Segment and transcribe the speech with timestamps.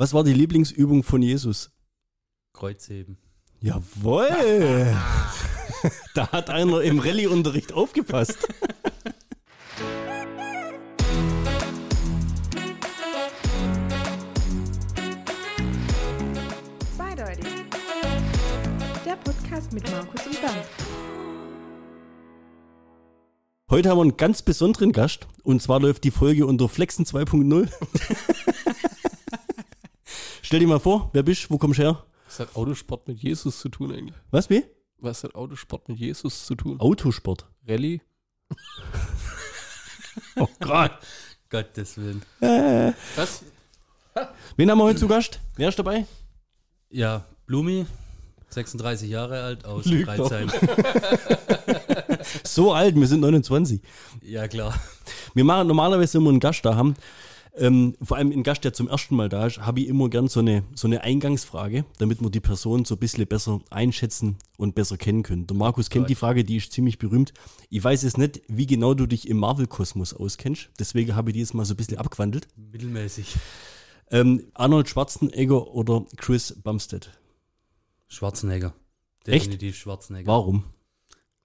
[0.00, 1.72] Was war die Lieblingsübung von Jesus?
[2.52, 3.18] Kreuzheben.
[3.58, 4.28] Jawohl!
[6.14, 8.46] da hat einer im Rallye-Unterricht aufgepasst.
[16.96, 17.44] Zweideutig.
[19.04, 20.64] Der Podcast mit Markus und Bernd.
[23.68, 27.68] Heute haben wir einen ganz besonderen Gast und zwar läuft die Folge unter Flexen 2.0.
[30.48, 32.02] Stell dir mal vor, wer bist, wo kommst du her?
[32.24, 34.16] Was hat Autosport mit Jesus zu tun eigentlich?
[34.30, 34.64] Was, wie?
[34.96, 36.80] Was hat Autosport mit Jesus zu tun?
[36.80, 37.44] Autosport.
[37.68, 38.00] Rallye?
[40.36, 40.92] Oh Gott.
[41.50, 42.22] Gottes Willen.
[42.40, 43.42] Was?
[44.56, 45.38] Wen haben wir heute zu Gast?
[45.56, 46.06] Wer ist dabei?
[46.88, 47.84] Ja, Blumi,
[48.48, 50.06] 36 Jahre alt, aus Lügt.
[50.06, 50.50] Kreuzheim.
[52.42, 53.82] So alt, wir sind 29.
[54.22, 54.74] Ja, klar.
[55.34, 56.94] Wir machen normalerweise immer einen Gast da haben.
[57.60, 60.28] Ähm, vor allem einen Gast, der zum ersten Mal da ist, habe ich immer gern
[60.28, 64.74] so eine, so eine Eingangsfrage, damit wir die Person so ein bisschen besser einschätzen und
[64.74, 65.46] besser kennen können.
[65.46, 67.32] Der Markus kennt die Frage, die ist ziemlich berühmt.
[67.68, 71.40] Ich weiß jetzt nicht, wie genau du dich im Marvel-Kosmos auskennst, deswegen habe ich die
[71.40, 72.46] jetzt mal so ein bisschen abgewandelt.
[72.56, 73.34] Mittelmäßig.
[74.10, 77.10] Ähm, Arnold Schwarzenegger oder Chris Bumstead?
[78.06, 78.72] Schwarzenegger.
[79.26, 79.46] Echt?
[79.46, 80.28] Definitiv Schwarzenegger.
[80.28, 80.64] Warum?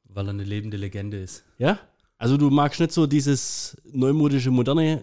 [0.05, 1.43] Weil er eine lebende Legende ist.
[1.57, 1.79] Ja?
[2.17, 5.01] Also du magst nicht so dieses neumodische, moderne.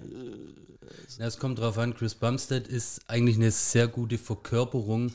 [1.19, 5.13] Ja, es kommt drauf an, Chris Bumstead ist eigentlich eine sehr gute Verkörperung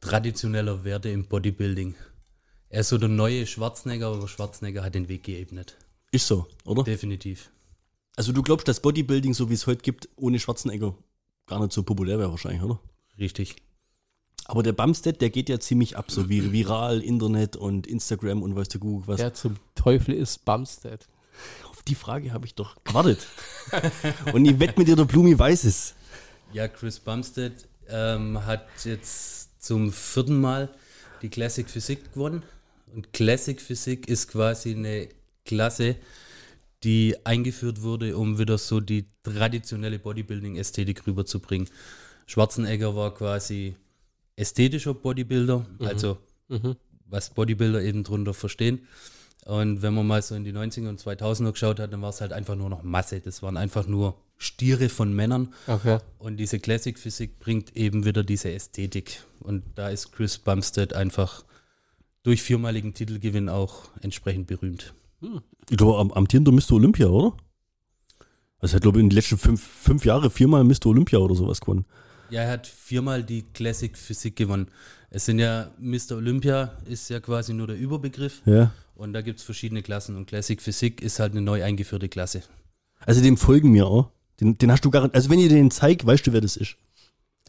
[0.00, 1.94] traditioneller Werte im Bodybuilding.
[2.68, 5.76] Er ist so der neue Schwarzenegger, aber Schwarzenegger hat den Weg geebnet.
[6.10, 6.82] Ist so, oder?
[6.82, 7.50] Definitiv.
[8.16, 10.94] Also du glaubst, dass Bodybuilding, so wie es heute gibt, ohne Schwarzenegger
[11.46, 12.80] gar nicht so populär wäre wahrscheinlich, oder?
[13.18, 13.56] Richtig.
[14.44, 18.54] Aber der Bumstead, der geht ja ziemlich ab, so wie viral, Internet und Instagram und
[18.54, 19.18] weißt du Google was.
[19.18, 21.08] Wer zum Teufel ist Bumstead?
[21.88, 23.26] Die Frage habe ich doch gewartet.
[24.32, 25.94] und ich wette mit dir, der Blumi weiß es.
[26.52, 27.52] Ja, Chris Bumstead
[27.88, 30.74] ähm, hat jetzt zum vierten Mal
[31.22, 32.42] die Classic Physik gewonnen.
[32.94, 35.08] Und Classic Physik ist quasi eine
[35.44, 35.96] Klasse,
[36.84, 41.68] die eingeführt wurde, um wieder so die traditionelle Bodybuilding-Ästhetik rüberzubringen.
[42.26, 43.76] Schwarzenegger war quasi
[44.36, 46.18] ästhetischer Bodybuilder, also
[47.06, 48.86] was Bodybuilder eben drunter verstehen.
[49.44, 52.20] Und wenn man mal so in die 90er und 2000er geschaut hat, dann war es
[52.20, 53.20] halt einfach nur noch Masse.
[53.20, 55.52] Das waren einfach nur Stiere von Männern.
[55.66, 55.98] Okay.
[56.18, 59.22] Und diese Classic Physik bringt eben wieder diese Ästhetik.
[59.40, 61.44] Und da ist Chris Bumstead einfach
[62.22, 64.94] durch viermaligen Titelgewinn auch entsprechend berühmt.
[65.70, 66.72] Ich glaube, am, amtierender Mr.
[66.72, 67.36] Olympia, oder?
[68.58, 70.86] Also er hat, glaube ich, in den letzten fünf, fünf Jahren viermal Mr.
[70.86, 71.84] Olympia oder sowas gewonnen.
[72.30, 74.68] Ja, er hat viermal die Classic Physik gewonnen.
[75.14, 76.16] Es sind ja, Mr.
[76.16, 78.42] Olympia ist ja quasi nur der Überbegriff.
[78.46, 78.72] Ja.
[78.96, 80.16] Und da gibt es verschiedene Klassen.
[80.16, 82.42] Und Classic Physik ist halt eine neu eingeführte Klasse.
[83.06, 84.10] Also dem folgen mir auch.
[84.40, 85.14] Den, den hast du garantiert.
[85.14, 86.74] Also wenn ihr den zeigt, weißt du, wer das ist.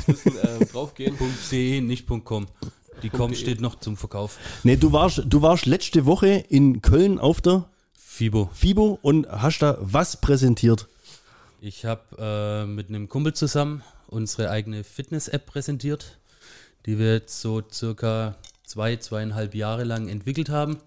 [0.70, 1.16] draufgehen.
[1.50, 2.46] .de, nicht .com.
[3.02, 4.38] Die .com steht noch zum Verkauf.
[4.62, 7.70] Nee, du warst, du warst letzte Woche in Köln auf der
[8.14, 8.48] FIBO.
[8.52, 10.86] FIBO und hast da was präsentiert.
[11.60, 16.16] Ich habe äh, mit einem Kumpel zusammen unsere eigene Fitness-App präsentiert,
[16.86, 20.78] die wir jetzt so circa zwei, zweieinhalb Jahre lang entwickelt haben.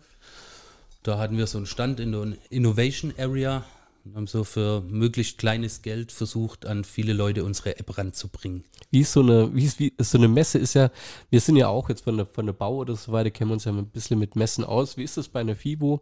[1.03, 3.65] Da hatten wir so einen Stand in der Innovation Area
[4.05, 8.63] und haben so für möglichst kleines Geld versucht, an viele Leute unsere App ranzubringen.
[8.89, 10.91] Wie ist so eine, wie ist, wie ist so eine Messe ist ja,
[11.29, 13.55] wir sind ja auch jetzt von der, von der Bau oder so weiter, kennen wir
[13.55, 14.95] uns ja ein bisschen mit Messen aus.
[14.95, 16.01] Wie ist das bei einer FIBO?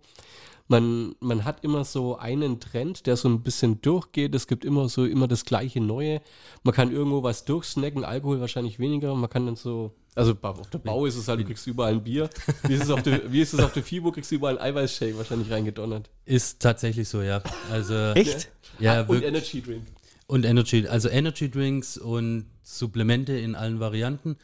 [0.68, 4.34] Man, man hat immer so einen Trend, der so ein bisschen durchgeht.
[4.34, 6.22] Es gibt immer so immer das gleiche Neue.
[6.64, 9.14] Man kann irgendwo was durchsnacken, Alkohol wahrscheinlich weniger.
[9.14, 12.03] Man kann dann so, also auf der Bau ist es halt, du kriegst überall ein
[12.03, 12.29] Bier.
[12.64, 14.12] Wie ist es auf der, wie ist es auf der FIBO?
[14.12, 16.09] Kriegst du überall einen Eiweißshake wahrscheinlich reingedonnert.
[16.26, 17.44] Ist tatsächlich so, ja.
[17.70, 18.50] Also, Echt?
[18.79, 19.28] Ja, Und wirklich.
[19.28, 19.84] Energy Drink.
[20.28, 24.38] Und Energy, also Energy Drinks und Supplemente in allen Varianten.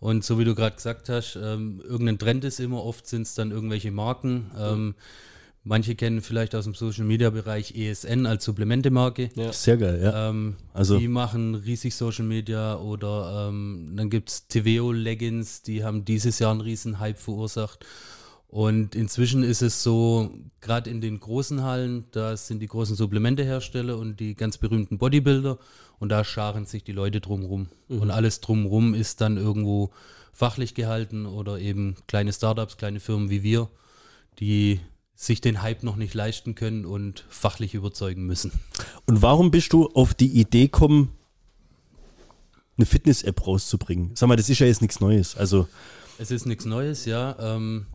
[0.00, 3.34] Und so wie du gerade gesagt hast, ähm, irgendein Trend ist immer, oft sind es
[3.34, 4.50] dann irgendwelche Marken.
[4.58, 4.94] Ähm,
[5.66, 9.30] manche kennen vielleicht aus dem Social Media Bereich ESN als Supplementemarke.
[9.34, 9.52] Ja.
[9.52, 10.30] Sehr geil, ja.
[10.30, 15.84] Ähm, Also- die machen riesig Social Media oder ähm, dann gibt es TVO Leggings, die
[15.84, 17.84] haben dieses Jahr einen riesen Hype verursacht.
[18.48, 20.30] Und inzwischen ist es so,
[20.60, 25.58] gerade in den großen Hallen, da sind die großen Supplementehersteller und die ganz berühmten Bodybuilder
[25.98, 27.68] und da scharen sich die Leute drumrum.
[27.88, 29.90] Und alles drumrum ist dann irgendwo
[30.32, 33.68] fachlich gehalten oder eben kleine Startups, kleine Firmen wie wir,
[34.38, 34.80] die
[35.16, 38.52] sich den Hype noch nicht leisten können und fachlich überzeugen müssen.
[39.06, 41.10] Und warum bist du auf die Idee gekommen,
[42.76, 44.10] eine Fitness-App rauszubringen?
[44.14, 45.34] Sag mal, das ist ja jetzt nichts Neues.
[45.36, 45.66] Also,
[46.18, 47.34] Es ist nichts Neues, ja.
[47.40, 47.86] Ähm,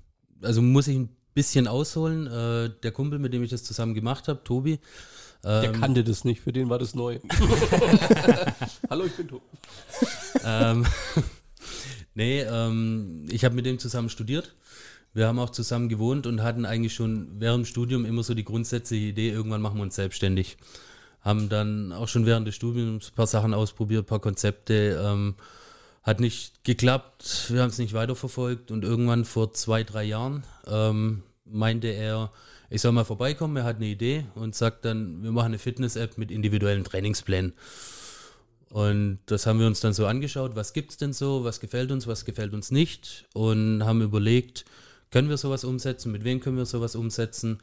[0.41, 2.25] also muss ich ein bisschen ausholen.
[2.25, 4.79] Äh, der Kumpel, mit dem ich das zusammen gemacht habe, Tobi,
[5.43, 7.19] Der ähm, kannte das nicht, für den war das neu.
[8.89, 9.43] Hallo, ich bin Tobi.
[10.43, 10.85] ähm,
[12.15, 14.55] nee, ähm, ich habe mit dem zusammen studiert.
[15.13, 18.45] Wir haben auch zusammen gewohnt und hatten eigentlich schon während dem Studium immer so die
[18.45, 20.57] grundsätzliche Idee, irgendwann machen wir uns selbstständig.
[21.21, 25.01] Haben dann auch schon während des Studiums ein paar Sachen ausprobiert, ein paar Konzepte.
[25.03, 25.35] Ähm,
[26.03, 31.21] hat nicht geklappt, wir haben es nicht weiterverfolgt und irgendwann vor zwei, drei Jahren ähm,
[31.45, 32.31] meinte er,
[32.71, 36.17] ich soll mal vorbeikommen, er hat eine Idee und sagt dann, wir machen eine Fitness-App
[36.17, 37.53] mit individuellen Trainingsplänen.
[38.69, 42.07] Und das haben wir uns dann so angeschaut, was gibt's denn so, was gefällt uns,
[42.07, 44.65] was gefällt uns nicht und haben überlegt,
[45.11, 47.59] können wir sowas umsetzen, mit wem können wir sowas umsetzen,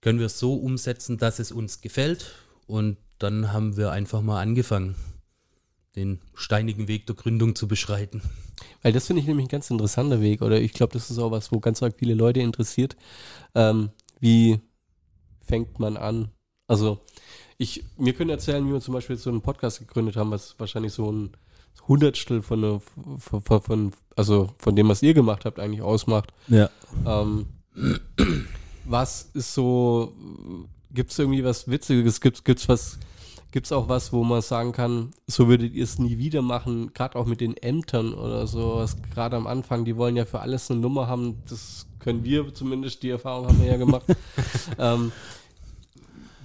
[0.00, 2.34] können wir es so umsetzen, dass es uns gefällt
[2.66, 4.94] und dann haben wir einfach mal angefangen,
[5.96, 8.22] den steinigen Weg der Gründung zu beschreiten.
[8.82, 11.30] Weil das finde ich nämlich ein ganz interessanter Weg, oder ich glaube, das ist auch
[11.30, 12.96] was, wo ganz arg viele Leute interessiert.
[13.54, 14.60] Ähm, wie
[15.42, 16.30] fängt man an?
[16.68, 17.00] Also,
[17.56, 20.92] ich, mir können erzählen, wie wir zum Beispiel so einen Podcast gegründet haben, was wahrscheinlich
[20.92, 21.32] so ein
[21.86, 22.80] Hundertstel von, der-
[23.18, 26.32] von, von, also von dem, was ihr gemacht habt, eigentlich ausmacht.
[26.48, 26.68] ja.
[27.06, 27.46] Ähm,
[28.84, 30.12] was ist so,
[30.92, 32.20] gibt es irgendwie was Witziges?
[32.20, 32.98] Gibt es was,
[33.52, 37.16] gibt's auch was, wo man sagen kann, so würdet ihr es nie wieder machen, gerade
[37.18, 40.80] auch mit den Ämtern oder sowas, gerade am Anfang, die wollen ja für alles eine
[40.80, 44.04] Nummer haben, das können wir zumindest, die Erfahrung haben wir ja gemacht.
[44.78, 45.12] ähm,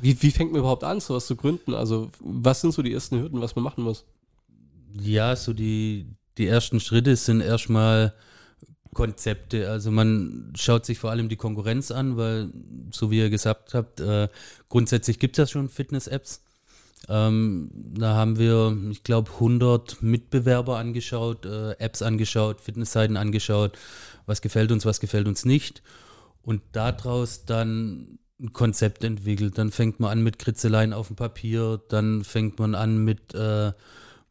[0.02, 1.74] wie, wie fängt man überhaupt an, sowas zu gründen?
[1.74, 4.04] Also, was sind so die ersten Hürden, was man machen muss?
[5.00, 6.06] Ja, so die,
[6.38, 8.14] die ersten Schritte sind erstmal
[8.94, 9.70] Konzepte.
[9.70, 12.50] Also man schaut sich vor allem die Konkurrenz an, weil,
[12.92, 14.30] so wie ihr gesagt habt, äh,
[14.70, 16.42] grundsätzlich gibt es ja schon Fitness-Apps.
[17.10, 23.78] Ähm, da haben wir, ich glaube, 100 Mitbewerber angeschaut, äh, Apps angeschaut, Fitnessseiten angeschaut,
[24.26, 25.84] was gefällt uns, was gefällt uns nicht.
[26.44, 29.58] Und daraus dann ein Konzept entwickelt.
[29.58, 33.72] Dann fängt man an mit Kritzeleien auf dem Papier, dann fängt man an mit äh,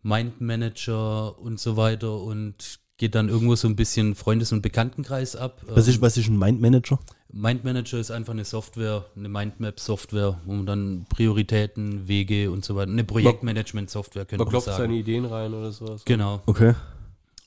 [0.03, 5.63] Mindmanager und so weiter und geht dann irgendwo so ein bisschen Freundes- und Bekanntenkreis ab.
[5.69, 6.99] Was Ähm, ist, was ist ein Mindmanager?
[7.33, 12.91] Mindmanager ist einfach eine Software, eine Mindmap-Software, wo man dann Prioritäten, Wege und so weiter,
[12.93, 14.83] eine Projektmanagement-Software könnte Man man klopft sagen.
[14.83, 16.05] seine Ideen rein oder sowas.
[16.05, 16.43] Genau.
[16.47, 16.75] Okay.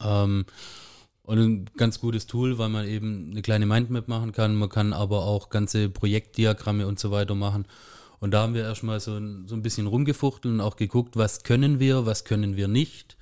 [0.04, 0.46] Ähm,
[1.24, 4.56] und ein ganz gutes Tool, weil man eben eine kleine Mindmap machen kann.
[4.56, 7.66] Man kann aber auch ganze Projektdiagramme und so weiter machen.
[8.26, 11.44] Und da haben wir erstmal so ein, so ein bisschen rumgefuchtelt und auch geguckt, was
[11.44, 13.18] können wir, was können wir nicht.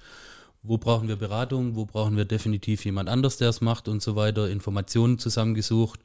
[0.62, 4.16] Wo brauchen wir Beratung, wo brauchen wir definitiv jemand anders, der es macht und so
[4.16, 4.50] weiter.
[4.50, 6.00] Informationen zusammengesucht.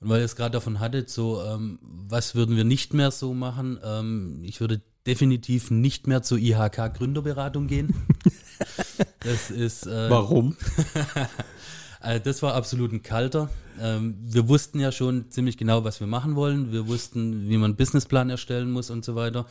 [0.00, 3.34] Und weil ihr es gerade davon hattet, so, ähm, was würden wir nicht mehr so
[3.34, 3.78] machen?
[3.84, 7.94] Ähm, ich würde definitiv nicht mehr zur IHK-Gründerberatung gehen.
[9.20, 9.86] das ist.
[9.86, 10.56] Äh, Warum?
[12.02, 13.48] also das war absolut ein kalter.
[13.80, 16.72] Ähm, wir wussten ja schon ziemlich genau, was wir machen wollen.
[16.72, 19.46] Wir wussten, wie man einen Businessplan erstellen muss und so weiter.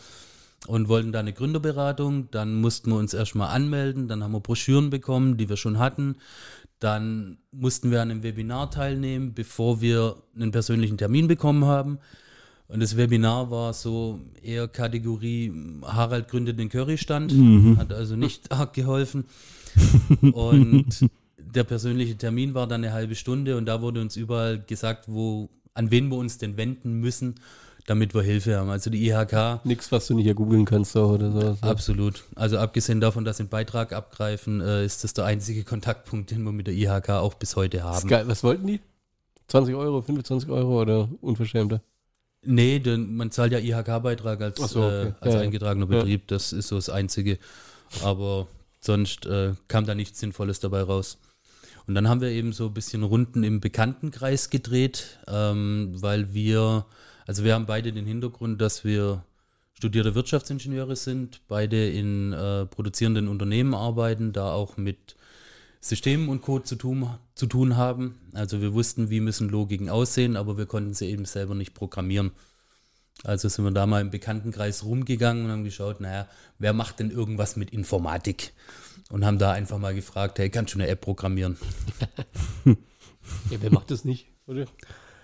[0.68, 2.30] Und wollten da eine Gründerberatung.
[2.30, 4.08] Dann mussten wir uns erstmal anmelden.
[4.08, 6.18] Dann haben wir Broschüren bekommen, die wir schon hatten.
[6.80, 12.00] Dann mussten wir an einem Webinar teilnehmen, bevor wir einen persönlichen Termin bekommen haben.
[12.68, 15.54] Und das Webinar war so eher Kategorie
[15.84, 17.32] Harald gründet den Currystand.
[17.78, 19.26] Hat also nicht arg geholfen.
[20.22, 21.10] Und
[21.54, 25.50] der persönliche Termin war dann eine halbe Stunde und da wurde uns überall gesagt, wo,
[25.74, 27.36] an wen wir uns denn wenden müssen,
[27.88, 28.70] damit wir Hilfe haben.
[28.70, 31.64] Also die IHK, Nix, was du nicht hier googeln kannst so, oder sowas.
[31.64, 32.24] absolut.
[32.36, 36.44] Also abgesehen davon, dass sie einen Beitrag abgreifen, äh, ist das der einzige Kontaktpunkt, den
[36.44, 38.08] wir mit der IHK auch bis heute haben.
[38.08, 38.28] geil.
[38.28, 38.80] Was wollten die?
[39.48, 41.82] 20 Euro, 25 Euro oder unverschämter?
[42.44, 45.08] Nee, denn man zahlt ja IHK-Beitrag als, so, okay.
[45.08, 45.40] äh, als ja.
[45.42, 46.00] eingetragener Ja.
[46.00, 46.28] Betrieb.
[46.28, 47.38] Das ist so das Einzige.
[48.04, 48.48] Aber
[48.80, 51.20] sonst äh, kam da nichts Sinnvolles dabei raus.
[51.88, 56.86] Und dann haben wir eben so ein bisschen Runden im Bekanntenkreis gedreht, ähm, weil wir,
[57.26, 59.24] also wir haben beide den Hintergrund, dass wir
[59.74, 65.16] studierte Wirtschaftsingenieure sind, beide in äh, produzierenden Unternehmen arbeiten, da auch mit
[65.80, 68.20] Systemen und Code zu tun, zu tun haben.
[68.34, 72.32] Also wir wussten, wie müssen Logiken aussehen, aber wir konnten sie eben selber nicht programmieren.
[73.24, 76.28] Also sind wir da mal im Bekanntenkreis rumgegangen und haben geschaut, naja,
[76.60, 78.54] wer macht denn irgendwas mit Informatik?
[79.10, 81.58] Und haben da einfach mal gefragt, hey, kannst du eine App programmieren?
[82.66, 84.28] Ja, wer macht das nicht?
[84.48, 84.66] Oder?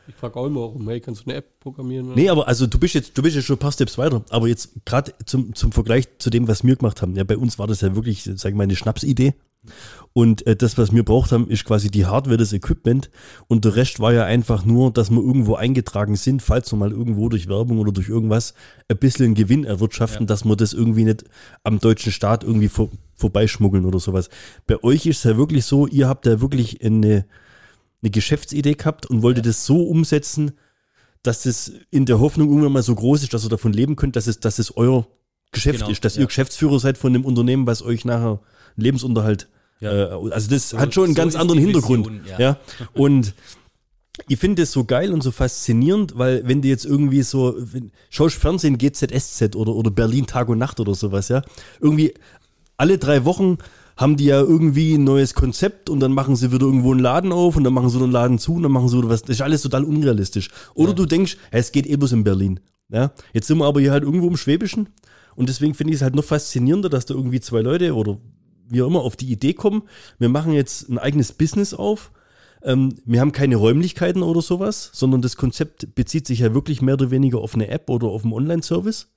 [0.07, 2.13] Ich frage auch immer, warum, hey, kannst du eine App programmieren?
[2.13, 4.47] Nee, aber also du bist jetzt, du bist jetzt schon ein paar Steps weiter, aber
[4.47, 7.15] jetzt gerade zum, zum Vergleich zu dem, was wir gemacht haben.
[7.15, 9.33] Ja, bei uns war das ja wirklich, sag ich mal, eine Schnapsidee.
[10.13, 13.11] Und äh, das, was wir braucht haben, ist quasi die Hardware, das Equipment.
[13.47, 16.91] Und der Rest war ja einfach nur, dass wir irgendwo eingetragen sind, falls wir mal
[16.91, 18.53] irgendwo durch Werbung oder durch irgendwas
[18.87, 21.25] ein bisschen Gewinn erwirtschaften, dass wir das irgendwie nicht
[21.63, 24.29] am deutschen Staat irgendwie vor, vorbeischmuggeln oder sowas.
[24.65, 27.25] Bei euch ist es ja wirklich so, ihr habt ja wirklich eine,
[28.01, 30.53] eine Geschäftsidee gehabt und wolltet das so umsetzen,
[31.21, 34.15] dass das in der Hoffnung irgendwann mal so groß ist, dass ihr davon leben könnt,
[34.15, 35.07] dass es, dass es euer
[35.51, 36.21] Geschäft Genau, ist, dass ja.
[36.21, 38.41] ihr Geschäftsführer seid von dem Unternehmen, was euch nachher
[38.75, 39.47] Lebensunterhalt.
[39.79, 39.91] Ja.
[39.91, 42.09] Äh, also das So- hat schon einen so ganz anderen Hintergrund.
[42.27, 42.39] Ja.
[42.39, 42.57] ja.
[42.93, 43.33] Und
[44.27, 47.91] ich finde das so geil und so faszinierend, weil wenn du jetzt irgendwie so, wenn,
[48.09, 51.43] schaust Fernsehen GZSZ oder, oder Berlin Tag und Nacht oder sowas, ja,
[51.79, 52.15] irgendwie
[52.77, 53.59] alle drei Wochen
[53.95, 57.31] haben die ja irgendwie ein neues Konzept und dann machen sie wieder irgendwo einen Laden
[57.31, 59.21] auf und dann machen sie einen Laden zu und dann machen sie wieder was.
[59.21, 60.49] Das ist alles total unrealistisch.
[60.73, 62.59] Oder du denkst, es geht eh bloß in Berlin.
[62.89, 63.11] Ja?
[63.33, 64.89] Jetzt sind wir aber hier halt irgendwo im Schwäbischen
[65.35, 68.17] und deswegen finde ich es halt noch faszinierender, dass da irgendwie zwei Leute oder
[68.69, 69.83] wie auch immer auf die Idee kommen,
[70.19, 72.11] wir machen jetzt ein eigenes Business auf.
[72.63, 76.95] Ähm, wir haben keine Räumlichkeiten oder sowas, sondern das Konzept bezieht sich ja wirklich mehr
[76.95, 79.07] oder weniger auf eine App oder auf einen Online-Service.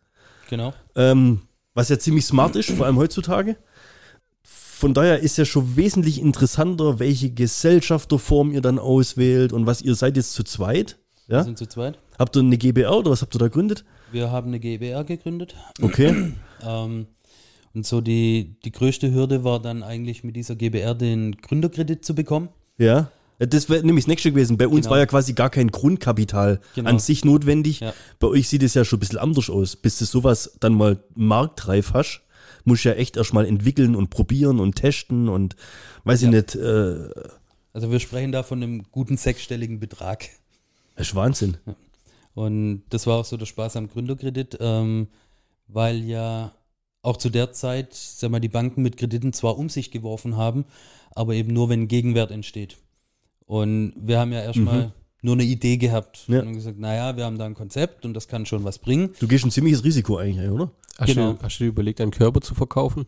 [0.49, 0.75] Genau.
[0.95, 1.41] Ähm,
[1.75, 3.57] was ja ziemlich smart ist, vor allem heutzutage.
[4.43, 9.95] Von daher ist ja schon wesentlich interessanter, welche Gesellschafterform ihr dann auswählt und was ihr
[9.95, 10.99] seid jetzt zu zweit.
[11.27, 11.45] Wir Ja?
[11.45, 11.99] sind zu zweit.
[12.19, 13.85] Habt ihr eine GBR oder was habt ihr da gegründet?
[14.11, 15.55] Wir haben eine GbR gegründet.
[15.81, 16.35] Okay.
[16.63, 17.07] Ähm,
[17.75, 22.15] und so die, die größte Hürde war dann eigentlich mit dieser GbR den Gründerkredit zu
[22.15, 22.49] bekommen.
[22.79, 23.11] ja.
[23.43, 24.59] Das wäre nämlich das nächste gewesen.
[24.59, 24.91] Bei uns Genau.
[24.91, 26.91] war ja quasi gar kein Grundkapital Genau.
[26.91, 27.81] an sich notwendig.
[27.81, 27.95] Ja.
[28.19, 29.77] Bei euch sieht es ja schon ein bisschen anders aus.
[29.77, 32.21] Bis du sowas dann mal marktreif hast,
[32.67, 35.57] musst du ja echt erstmal entwickeln und probieren und testen und
[36.05, 36.29] weiß Ja.
[36.29, 37.09] ich nicht, äh,
[37.73, 40.29] Also wir sprechen da von einem guten sechsstelligen Betrag.
[40.97, 41.57] das ist Wahnsinn.
[42.35, 45.09] Und das war auch so der Spaß am Gründerkredit, ähm,
[45.67, 46.53] weil ja
[47.03, 50.65] auch zu der Zeit, sag mal, die Banken mit Krediten zwar um sich geworfen haben,
[51.13, 52.77] aber eben nur, wenn ein Gegenwert entsteht.
[53.47, 54.93] Und wir haben ja erstmal
[55.23, 56.35] nur eine Idee gehabt Mhm.
[56.35, 56.41] Ja.
[56.41, 59.11] und haben gesagt, naja, wir haben da ein Konzept und das kann schon was bringen.
[59.19, 60.71] Du gehst ein ziemliches Risiko eigentlich, ein, oder?
[60.99, 61.33] Hast, Genau.
[61.35, 63.07] du, hast du dir überlegt, einen Körper zu verkaufen?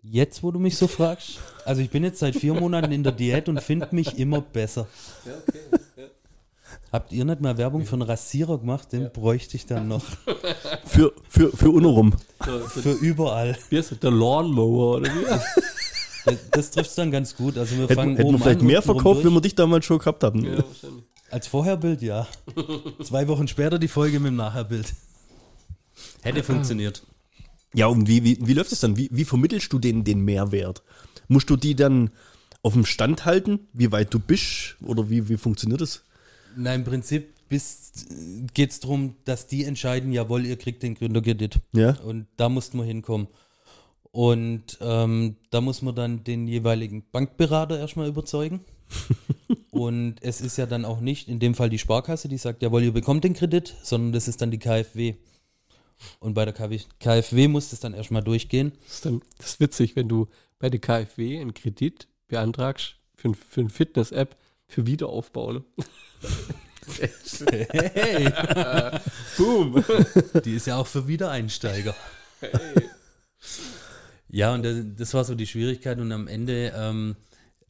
[0.00, 3.12] Jetzt, wo du mich so fragst, also ich bin jetzt seit vier Monaten in der
[3.12, 4.86] Diät und finde mich immer besser.
[6.90, 8.92] Habt ihr nicht mal Werbung für einen Rasierer gemacht?
[8.92, 10.04] Den bräuchte ich dann noch.
[10.86, 12.14] Für, für, für Unerum.
[12.40, 13.58] Für überall.
[13.68, 15.24] Wie ist das, der Lawnmower oder wie?
[16.24, 17.58] Das, das trifft es dann ganz gut.
[17.58, 19.98] Also wir Hätten, fangen hätten wir vielleicht an, mehr verkauft, wenn wir dich damals schon
[19.98, 20.44] gehabt haben.
[20.44, 21.04] ja, wahrscheinlich.
[21.30, 22.26] Als Vorherbild, ja.
[23.02, 24.94] Zwei Wochen später die Folge mit dem Nachherbild.
[26.22, 27.02] Hätte funktioniert.
[27.74, 28.96] Ja, und wie, wie, wie läuft es dann?
[28.96, 30.82] Wie, wie vermittelst du denen den Mehrwert?
[31.28, 32.10] Musst du die dann
[32.62, 34.76] auf dem Stand halten, wie weit du bist?
[34.82, 36.02] Oder wie, wie funktioniert das?
[36.60, 41.60] Na, im Prinzip geht es darum, dass die entscheiden, jawohl, ihr kriegt den Gründerkredit.
[41.72, 41.96] Ja.
[42.00, 43.28] Und da mussten wir hinkommen.
[44.10, 48.64] Und ähm, da muss man dann den jeweiligen Bankberater erstmal überzeugen.
[49.70, 52.82] Und es ist ja dann auch nicht in dem Fall die Sparkasse, die sagt, jawohl,
[52.82, 55.14] ihr bekommt den Kredit, sondern das ist dann die KfW.
[56.18, 58.72] Und bei der KW KfW muss das dann erstmal durchgehen.
[58.84, 60.26] Das ist, dann, das ist witzig, wenn du
[60.58, 64.36] bei der KfW einen Kredit beantragst für, für eine Fitness-App
[64.68, 65.52] für Wiederaufbau.
[65.52, 65.64] Ne?
[67.40, 68.32] Hey,
[69.36, 69.84] Boom.
[70.42, 71.94] die ist ja auch für Wiedereinsteiger.
[74.30, 75.98] Ja, und das, das war so die Schwierigkeit.
[75.98, 77.16] Und am Ende ähm,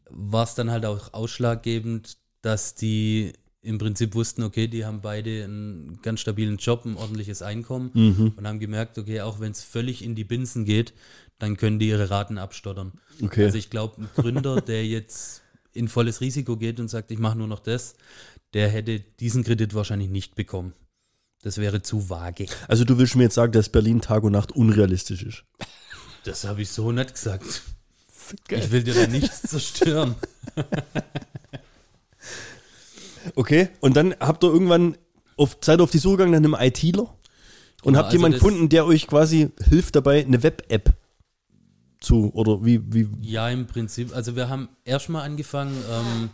[0.08, 5.44] war es dann halt auch ausschlaggebend, dass die im Prinzip wussten, okay, die haben beide
[5.44, 7.90] einen ganz stabilen Job, ein ordentliches Einkommen
[8.36, 10.94] und haben gemerkt, okay, auch wenn es völlig in die Binsen geht,
[11.38, 12.92] dann können die ihre Raten abstottern.
[13.20, 13.44] Okay.
[13.44, 17.38] Also ich glaube, ein Gründer, der jetzt in volles Risiko geht und sagt, ich mache
[17.38, 17.94] nur noch das,
[18.54, 20.72] der hätte diesen Kredit wahrscheinlich nicht bekommen.
[21.42, 22.46] Das wäre zu vage.
[22.66, 25.44] Also du willst mir jetzt sagen, dass Berlin Tag und Nacht unrealistisch ist.
[26.24, 27.62] Das habe ich so nicht gesagt.
[28.50, 30.16] Ich will dir da nichts zerstören.
[33.34, 33.68] Okay.
[33.80, 34.96] Und dann habt ihr irgendwann
[35.36, 38.38] auf, seid ihr auf die Suche gegangen nach einem ITler und Genau, habt also jemanden
[38.38, 40.92] gefunden, der euch quasi hilft dabei, eine Web-App
[42.00, 44.14] zu, oder wie, wie, Ja, im Prinzip.
[44.14, 46.30] Also wir haben erstmal angefangen, ähm,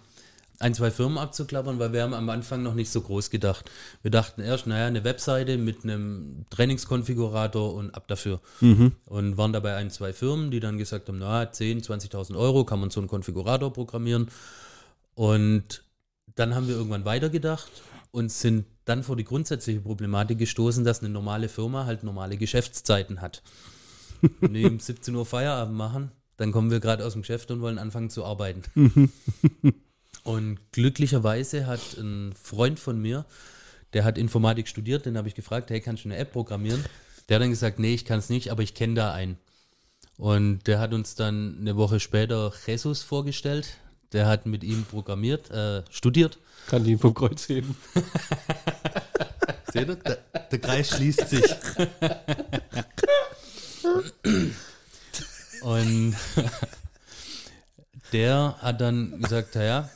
[0.61, 3.71] ein, zwei Firmen abzuklappern, weil wir haben am Anfang noch nicht so groß gedacht.
[4.03, 8.41] Wir dachten erst, naja, eine Webseite mit einem Trainingskonfigurator und ab dafür.
[9.07, 12.81] Und waren dabei ein, zwei Firmen, die dann gesagt haben, na, 10, 20.000 Euro kann
[12.81, 14.29] man so einen Konfigurator programmieren.
[15.15, 15.83] Und
[16.37, 17.71] dann haben wir irgendwann weitergedacht
[18.11, 23.21] und sind dann vor die grundsätzliche Problematik gestoßen, dass eine normale Firma halt normale Geschäftszeiten
[23.21, 23.43] hat.
[24.41, 28.11] Um 17 Uhr Feierabend machen, dann kommen wir gerade aus dem Geschäft und wollen anfangen
[28.11, 28.63] zu arbeiten.
[30.25, 33.27] Und glücklicherweise hat ein Freund von mir,
[33.93, 36.83] der hat Informatik studiert, den habe ich gefragt, hey, kannst du eine App programmieren?
[37.29, 39.37] Der hat dann gesagt, nee, ich kann es nicht, aber ich kenne da einen.
[40.17, 43.77] Und der hat uns dann eine Woche später Jesus vorgestellt.
[44.13, 46.39] Der hat mit ihm programmiert, äh, studiert.
[46.69, 47.77] Kann die ihn vom Kreuz heben.
[49.73, 49.97] Seht ihr?
[49.97, 50.19] Der,
[50.51, 51.45] der Kreis schließt sich.
[55.63, 56.15] Und
[58.13, 59.89] der hat dann gesagt, ja,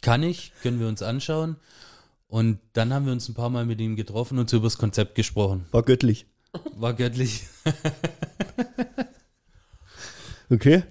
[0.00, 1.56] kann ich, können wir uns anschauen.
[2.28, 4.78] Und dann haben wir uns ein paar Mal mit ihm getroffen und so über das
[4.78, 5.66] Konzept gesprochen.
[5.72, 6.26] War göttlich.
[6.76, 7.44] War göttlich.
[10.48, 10.82] Okay.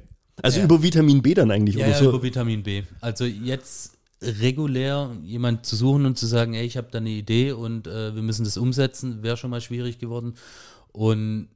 [0.41, 0.65] Also Ja.
[0.65, 2.09] über Vitamin B dann eigentlich Ja, oder ja, so.
[2.09, 2.83] über Vitamin B.
[3.01, 7.51] Also jetzt regulär jemand zu suchen und zu sagen, ey, ich habe da eine Idee
[7.51, 10.35] und äh, wir müssen das umsetzen, wäre schon mal schwierig geworden.
[10.91, 11.49] Und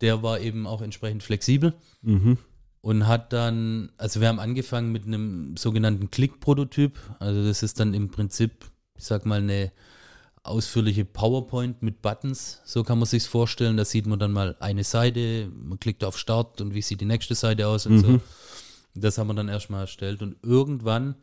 [0.00, 2.38] der war eben auch entsprechend flexibel Mhm.
[2.80, 6.98] und hat dann, also wir haben angefangen mit einem sogenannten Click-Prototyp.
[7.18, 9.72] Also das ist dann im Prinzip, ich sag mal, eine
[10.42, 12.60] ausführliche PowerPoint mit Buttons.
[12.64, 13.76] So kann man sich's vorstellen.
[13.76, 17.04] Da sieht man dann mal eine Seite, man klickt auf Start und wie sieht die
[17.06, 18.20] nächste Seite aus und so.
[18.94, 20.22] Das haben wir dann erstmal erstellt.
[20.22, 21.14] Und irgendwann,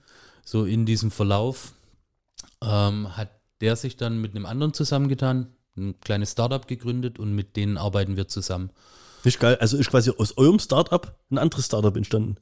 [0.46, 1.74] so in diesem Verlauf,
[2.64, 7.56] ähm, hat der sich dann mit einem anderen zusammengetan, ein kleines Startup gegründet und mit
[7.56, 8.72] denen arbeiten wir zusammen.
[9.24, 9.58] Das ist geil.
[9.60, 12.38] Also ist quasi aus eurem Startup ein anderes Startup entstanden.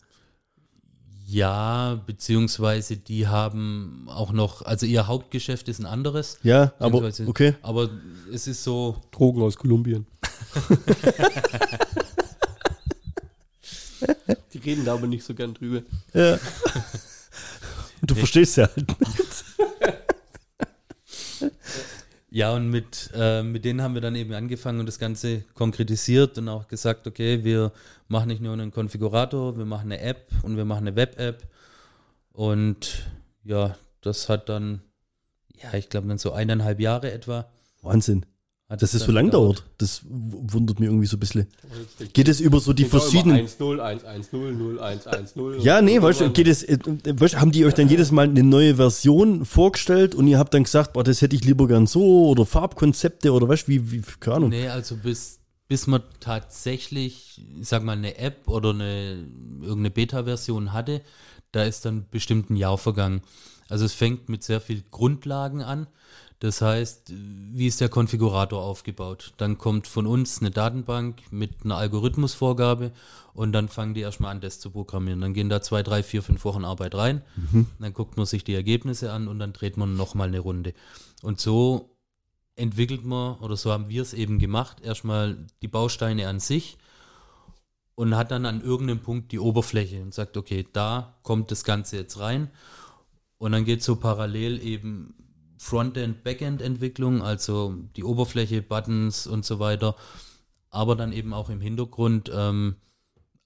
[1.28, 6.38] Ja, beziehungsweise die haben auch noch, also ihr Hauptgeschäft ist ein anderes.
[6.44, 7.56] Ja, aber okay.
[7.64, 7.90] Aber
[8.32, 10.06] es ist so, Drogen aus Kolumbien.
[14.54, 15.82] Die reden da aber nicht so gern drüber.
[16.14, 16.34] Ja.
[16.34, 16.42] Und
[18.12, 18.86] du verstehst ja halt.
[22.36, 26.38] Ja, und mit, äh, mit denen haben wir dann eben angefangen und das Ganze konkretisiert
[26.38, 27.72] und auch gesagt, okay, wir
[28.10, 31.48] machen nicht nur einen Konfigurator, wir machen eine App und wir machen eine Web-App.
[32.34, 33.06] Und
[33.46, 34.82] ja, das hat dann,
[35.64, 37.50] ja, ich glaube dann so eineinhalb Jahre etwa.
[37.82, 38.26] Wahnsinn.
[38.68, 41.46] Hat Dass es es so lang dauert, das wundert mir irgendwie so ein bisschen.
[42.14, 43.38] Geht es über so die verschiedenen.
[43.38, 46.64] 1 0 1 1 0 0 1 1 0 Ja, nee, weißt du, geht es,
[46.64, 50.28] äh, äh, weißt, du, haben die euch dann jedes Mal eine neue Version vorgestellt und
[50.28, 53.68] ihr habt dann gesagt, boah, das hätte ich lieber gern so oder Farbkonzepte oder weißt
[53.68, 54.50] du, wie, wie, keine Ahnung.
[54.50, 59.28] Nee, also bis, bis man tatsächlich, ich sag mal, eine App oder eine
[59.62, 61.02] irgendeine Beta-Version hatte,
[61.52, 63.22] da ist dann bestimmt ein Jahr vergangen.
[63.70, 65.86] Also es fängt mit sehr viel Grundlagen an.
[66.40, 69.34] Das heißt, wie ist der Konfigurator aufgebaut?
[69.38, 72.92] Dann kommt von uns eine Datenbank mit einer Algorithmusvorgabe
[73.34, 75.22] und dann fangen die erstmal an, das zu programmieren.
[75.22, 77.22] Dann gehen da zwei, drei, vier, fünf Wochen Arbeit rein.
[77.80, 80.74] Dann guckt man sich die Ergebnisse an und dann dreht man nochmal eine Runde.
[81.22, 81.98] Und so
[82.56, 86.78] entwickelt man, oder so haben wir es eben gemacht, erstmal die Bausteine an sich
[87.96, 91.98] und hat dann an irgendeinem Punkt die Oberfläche und sagt, okay, da kommt das Ganze
[91.98, 92.50] jetzt rein.
[93.38, 95.14] Und dann geht so parallel eben
[95.58, 99.96] Frontend, Backend-Entwicklung, also die Oberfläche, Buttons und so weiter,
[100.70, 102.76] aber dann eben auch im Hintergrund ähm,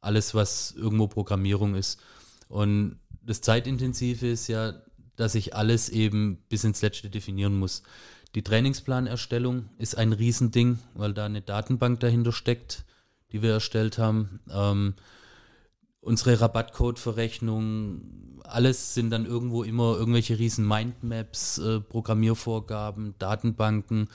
[0.02, 2.00] alles, was irgendwo Programmierung ist.
[2.48, 4.74] Und das Zeitintensive ist ja,
[5.15, 7.84] dass ich alles eben bis ins Letzte definieren muss.
[8.36, 12.86] Die Trainingsplanerstellung ist ein Riesending, weil da eine Datenbank dahinter steckt,
[13.32, 14.39] die wir erstellt haben.
[14.52, 14.95] Ähm,
[16.01, 24.09] unsere Rabattcode-Verrechnung, alles sind dann irgendwo immer irgendwelche riesen Mindmaps, äh, Programmiervorgaben, Datenbanken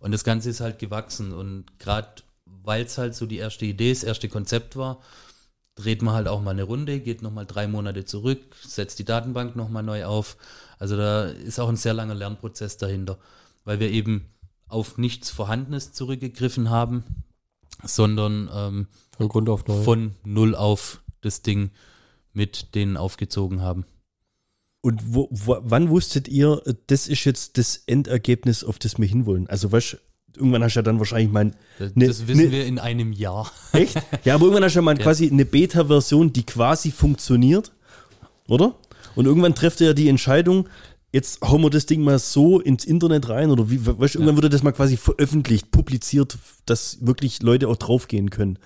[0.00, 2.22] und das Ganze ist halt gewachsen und gerade
[2.62, 5.00] weil es halt so die erste Idee, das erste Konzept war,
[5.76, 9.56] dreht man halt auch mal eine Runde, geht nochmal drei Monate zurück, setzt die Datenbank
[9.56, 10.36] nochmal neu auf.
[10.78, 13.18] Also da ist auch ein sehr langer Lernprozess dahinter,
[13.64, 14.26] weil wir eben
[14.68, 17.04] auf nichts Vorhandenes zurückgegriffen haben,
[17.82, 19.82] sondern ähm, Von Grund auf neu.
[19.82, 21.70] von null auf das Ding
[22.32, 23.84] mit denen aufgezogen haben.
[24.82, 29.46] Und wo, wo, wann wusstet ihr, das ist jetzt das Endergebnis, auf das wir hinwollen?
[29.48, 29.98] Also, weißt
[30.36, 31.50] irgendwann hast du ja dann wahrscheinlich mal.
[31.78, 33.50] Das, Ne- wissen ne- wir in einem Jahr.
[33.72, 33.96] Echt?
[34.24, 35.02] Ja, aber irgendwann hast du ja mal Ja.
[35.02, 37.72] quasi eine Beta-Version, die quasi funktioniert,
[38.48, 38.76] oder?
[39.16, 40.68] Und irgendwann trefft ihr ja die Entscheidung,
[41.12, 44.48] jetzt hauen wir das Ding mal so ins Internet rein oder wie, weißt irgendwann wurde
[44.48, 48.58] das mal quasi veröffentlicht, publiziert, dass wirklich Leute auch draufgehen können.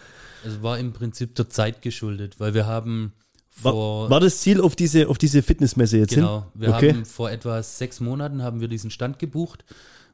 [0.44, 3.12] Es war im Prinzip der Zeit geschuldet, weil wir haben
[3.62, 6.76] War, vor war das Ziel auf diese, auf diese Fitnessmesse jetzt Genau, wir hin?
[6.76, 6.92] Okay.
[6.92, 9.64] haben vor etwa sechs Monaten haben wir diesen Stand gebucht,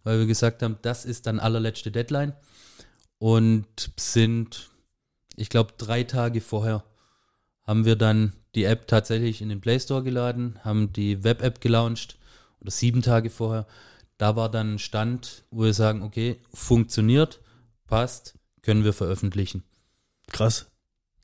[0.05, 2.33] weil wir gesagt haben, das ist dann allerletzte Deadline
[3.19, 4.71] und sind,
[5.37, 6.85] ich glaube, drei Tage vorher
[7.65, 12.19] haben wir dann die App tatsächlich in den Play Store geladen, haben die Web-App gelauncht
[12.61, 13.67] oder sieben Tage vorher.
[14.19, 17.41] Da war dann ein Stand, wo wir sagen, okay, funktioniert,
[17.87, 19.63] passt, können wir veröffentlichen.
[20.31, 20.67] Krass.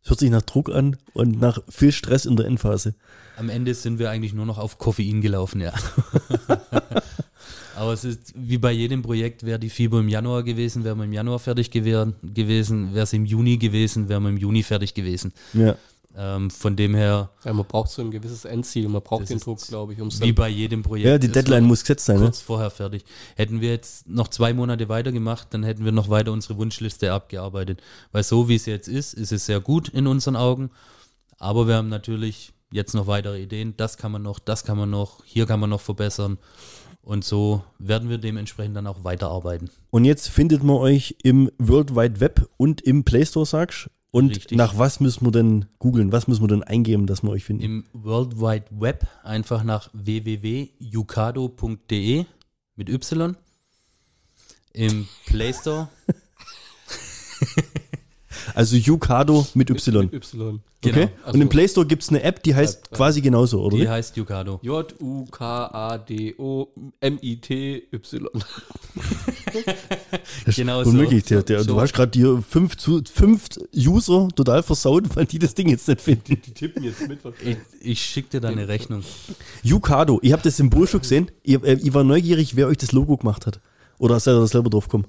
[0.02, 2.94] Es hört sich nach Druck an und nach viel Stress in der Endphase.
[3.36, 5.72] Am Ende sind wir eigentlich nur noch auf Koffein gelaufen, ja.
[7.76, 11.04] Aber es ist wie bei jedem Projekt, wäre die FIBO im Januar gewesen, wären wir
[11.04, 15.32] im Januar fertig gewesen, wäre es im Juni gewesen, wären wir im Juni fertig gewesen.
[15.52, 15.76] Ja.
[16.18, 19.60] Ähm, von dem her, Ja, man braucht so ein gewisses Endziel, man braucht den Druck,
[19.68, 21.06] glaube ich, um wie bei jedem Projekt.
[21.06, 22.16] Ja, die Deadline muss gesetzt sein.
[22.16, 22.24] Ne?
[22.24, 23.04] kurz vorher fertig.
[23.34, 27.82] Hätten wir jetzt noch zwei Monate weitergemacht, dann hätten wir noch weiter unsere Wunschliste abgearbeitet.
[28.12, 30.70] Weil so wie es jetzt ist, ist es sehr gut in unseren Augen.
[31.38, 33.74] Aber wir haben natürlich jetzt noch weitere Ideen.
[33.76, 36.38] Das kann man noch, das kann man noch, hier kann man noch verbessern.
[37.02, 39.70] Und so werden wir dementsprechend dann auch weiterarbeiten.
[39.90, 44.30] Und jetzt findet man euch im World Wide Web und im Play Store, sagst Und
[44.30, 44.56] Richtig.
[44.56, 46.10] nach was müssen wir denn googeln?
[46.10, 47.62] Was müssen wir denn eingeben, dass wir euch finden?
[47.62, 52.24] Im World Wide Web einfach nach www.yucado.de
[52.76, 53.36] mit Y.
[54.72, 55.88] Im Play Store.
[58.54, 60.04] Also Yucado mit Y.
[60.04, 60.60] Mit Y.
[60.80, 60.96] Genau.
[60.96, 61.08] Okay?
[61.32, 62.96] Und im Play Store gibt es eine App, die heißt ja.
[62.96, 63.76] quasi genauso, oder?
[63.76, 64.60] Die heißt Yucado.
[69.64, 69.64] J-U-K-A-D-O-M-I-T-Y.
[70.54, 70.90] Genau so.
[70.90, 71.74] Unmöglich, der, der, So.
[71.74, 72.76] du hast gerade dir fünf,
[73.12, 76.40] fünf User total versaut, weil die das Ding jetzt nicht finden.
[76.44, 77.18] Die tippen jetzt mit.
[77.44, 79.02] Ich, ich schicke dir da eine Rechnung.
[79.62, 81.30] Yucado, ich habe das Symbol schon gesehen.
[81.42, 83.60] Ich, äh, ich war neugierig, wer euch das Logo gemacht hat.
[83.98, 85.06] Oder seid ihr da selber drauf gekommen?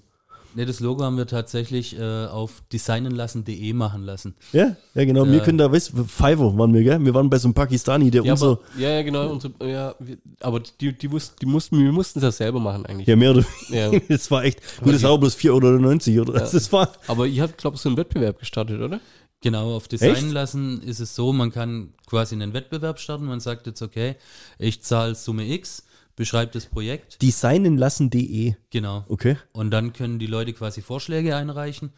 [0.57, 4.33] Ne, das Logo haben wir tatsächlich äh, auf designenlassen.de machen lassen.
[4.53, 5.23] Ja, ja genau.
[5.27, 5.39] Wir Ja.
[5.43, 6.99] können da, weißt Fiverr waren wir, gell?
[7.05, 9.37] Wir waren bei so einem Pakistani, der Ja, unser, aber, ja, ja, genau.
[9.39, 12.87] So, ja, wir, aber die, die, wussten, die mussten, wir mussten es ja selber machen
[12.87, 13.05] eigentlich.
[13.07, 13.91] ja mehr oder Ja.
[13.91, 16.39] weniger, das war echt, gut, das war bloß 4,90 Euro oder?
[16.39, 18.99] Das war, Aber ihr habt, glaube ich, so einen Wettbewerb gestartet, oder?
[19.41, 23.25] Genau, auf Designen lassen ist es so, man kann quasi einen Wettbewerb starten.
[23.25, 24.15] Man sagt jetzt, okay,
[24.57, 25.83] ich zahle Summe X,
[26.17, 27.21] beschreibe das Projekt.
[27.21, 28.55] designenlassen.de.
[28.71, 29.05] Genau.
[29.07, 29.37] Okay.
[29.53, 31.91] Und dann können die Leute quasi Vorschläge einreichen.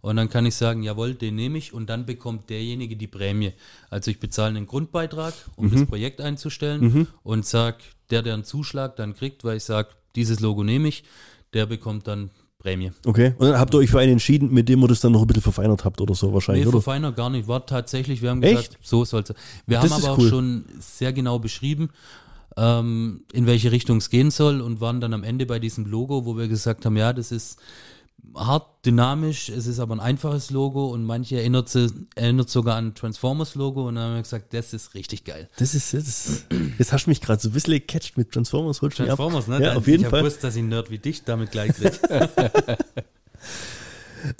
[0.00, 1.72] Und dann kann ich sagen, jawohl, den nehme ich.
[1.72, 3.52] Und dann bekommt derjenige die Prämie.
[3.90, 7.06] Also ich bezahle einen Grundbeitrag, um das Projekt einzustellen.
[7.22, 7.78] Und sag,
[8.10, 11.04] der, der einen Zuschlag dann kriegt, weil ich sage, dieses Logo nehme ich,
[11.54, 12.92] der bekommt dann Prämie.
[13.04, 13.34] Okay.
[13.38, 15.26] Und dann habt ihr euch für einen entschieden, mit dem ihr das dann noch ein
[15.26, 16.80] bisschen verfeinert habt oder so wahrscheinlich, Nee, oder?
[16.80, 17.46] verfeinert gar nicht.
[17.48, 18.56] War tatsächlich, wir haben Echt?
[18.56, 19.34] gesagt, so sollte
[19.66, 20.26] Wir Das haben aber cool.
[20.26, 21.90] auch schon sehr genau beschrieben,
[22.56, 26.24] ähm, in welche Richtung es gehen soll und waren dann am Ende bei diesem Logo,
[26.24, 27.58] wo wir gesagt haben, ja, das ist
[28.34, 32.94] hart dynamisch, es ist aber ein einfaches Logo und manche erinnert, sie, erinnert sogar an
[32.94, 35.48] Transformers Logo und dann haben wir gesagt, das ist richtig geil.
[35.58, 36.46] Das ist jetzt,
[36.78, 38.78] jetzt hast du mich gerade so ein bisschen gecatcht mit Transformers.
[38.78, 39.62] Transformers, ne?
[39.62, 40.20] Ja, auf jeden ich Fall.
[40.20, 41.98] Ich wusste, dass ich Nerd wie dich damit gleich kriege.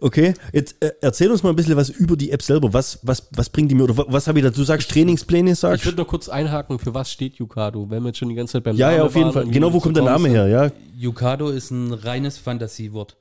[0.01, 2.72] Okay, jetzt äh, erzähl uns mal ein bisschen was über die App selber.
[2.72, 3.85] Was, was, was bringt die mir?
[3.85, 4.51] Oder wa- was habe ich da?
[4.51, 8.09] Du sagst Trainingspläne, Ich sagst würde noch kurz einhaken, für was steht Yukado, wenn wir
[8.09, 9.46] jetzt schon die ganze Zeit beim Ja, ja, Namen auf jeden Fall.
[9.46, 10.46] Genau, wo dazu kommt der Name her?
[10.49, 13.16] Ja, Yukado ist ein reines Fantasiewort.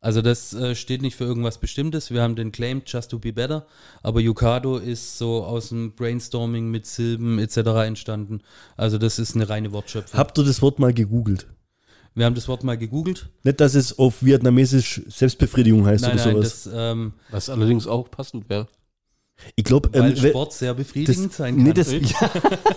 [0.00, 2.10] Also das äh, steht nicht für irgendwas Bestimmtes.
[2.10, 3.66] Wir haben den Claim Just to be better,
[4.02, 7.56] aber Yukado ist so aus dem Brainstorming mit Silben etc.
[7.86, 8.42] entstanden.
[8.76, 10.18] Also das ist eine reine Wortschöpfung.
[10.20, 11.46] habt ihr das Wort mal gegoogelt?
[12.14, 13.28] Wir haben das Wort mal gegoogelt.
[13.42, 16.62] Nicht, dass es auf Vietnamesisch Selbstbefriedigung heißt Nein, oder nein, sowas.
[16.64, 18.68] das, ähm, Was allerdings auch passend wäre.
[19.56, 21.64] ich glaube, weil ähm, we- Sport sehr befriedigend das, sein kann.
[21.64, 22.30] nee, das, ja,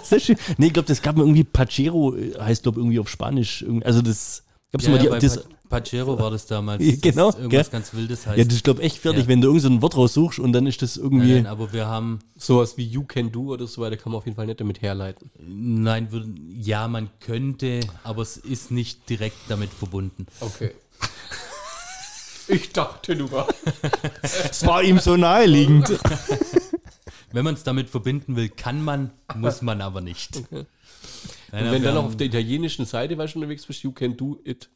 [0.03, 0.37] sehr schön.
[0.57, 3.63] Nee, ich glaube, das gab mir irgendwie Pachero, äh, heißt glaube irgendwie auf Spanisch.
[3.83, 6.83] Also das gab's ja, mal ja, die, bei das, Pa- Pachero war das damals.
[6.83, 7.79] Ja, genau, Das irgendwas gell?
[7.79, 8.37] ganz Wildes heißt.
[8.37, 9.27] ja, das ist glaube echt fertig, Ja.
[9.27, 11.33] wenn du irgend so ein Wort raussuchst und dann ist das irgendwie.
[11.33, 14.19] nein, nein, aber wir haben Sowas wie You Can Do oder so weiter kann man
[14.19, 15.29] auf jeden Fall nicht damit herleiten.
[15.39, 20.27] Nein, würd- ja, man könnte, aber es ist nicht direkt damit verbunden.
[20.39, 20.71] Okay.
[22.49, 23.45] Ich dachte nur.
[24.21, 25.91] Es war ihm so naheliegend.
[27.33, 30.43] Wenn man es damit verbinden will, kann man, muss man aber nicht.
[31.51, 34.15] Nein, Und wenn dann haben- auf der italienischen Seite, weil du unterwegs bist, You Can
[34.17, 34.69] Do It.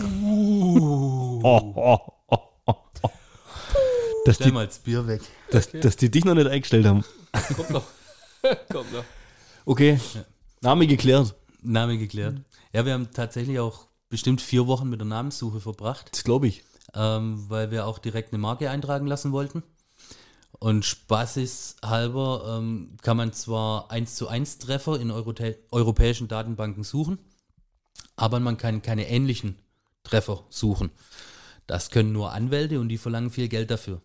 [0.00, 3.10] oh, oh, oh, oh, oh.
[4.24, 5.22] Dass, Stell die, mal das Bier weg.
[5.50, 7.04] dass, dass die dich noch nicht eingestellt haben.
[7.56, 7.84] Kommt noch.
[8.70, 9.04] Kommt noch.
[9.64, 9.98] Okay.
[10.60, 11.34] Name geklärt.
[11.62, 12.40] Name geklärt.
[12.72, 16.62] Ja, wir haben tatsächlich auch bestimmt vier Wochen mit der Namenssuche verbracht, Das glaube ich.
[16.94, 19.62] ähm, weil wir auch direkt eine Marke eintragen lassen wollten.
[20.60, 27.18] Und spaßeshalber ähm, kann man zwar 1 zu 1 Treffer in Eurotä europäischen Datenbanken suchen,
[28.16, 29.56] aber man kann keine ähnlichen
[30.02, 30.90] Treffer suchen.
[31.68, 34.00] Das können nur Anwälte und die verlangen viel Geld dafür.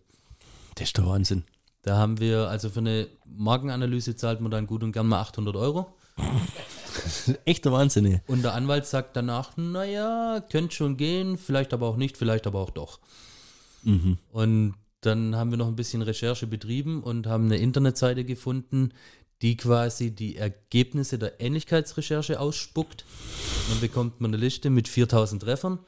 [0.76, 1.44] Das ist der Wahnsinn.
[1.82, 5.56] Da haben wir, also für eine Markenanalyse zahlt man dann gut und gern mal 800
[5.56, 5.92] Euro.
[7.44, 8.20] Echt der Wahnsinn, ey.
[8.26, 12.60] Und der Anwalt sagt danach, naja, könnte schon gehen, vielleicht aber auch nicht, vielleicht aber
[12.60, 13.00] auch doch.
[14.32, 14.74] Und
[15.06, 18.90] dann haben wir noch ein bisschen Recherche betrieben und haben eine Internetseite gefunden,
[19.42, 23.04] die quasi die Ergebnisse der Ähnlichkeitsrecherche ausspuckt.
[23.68, 25.78] Dann bekommt man eine Liste mit 4000 Treffern.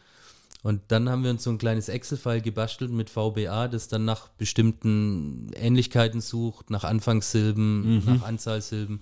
[0.62, 4.28] Und dann haben wir uns so ein kleines Excel-File gebastelt mit VBA, das dann nach
[4.28, 9.00] bestimmten Ähnlichkeiten sucht, nach Anfangssilben, nach Anzahlsilben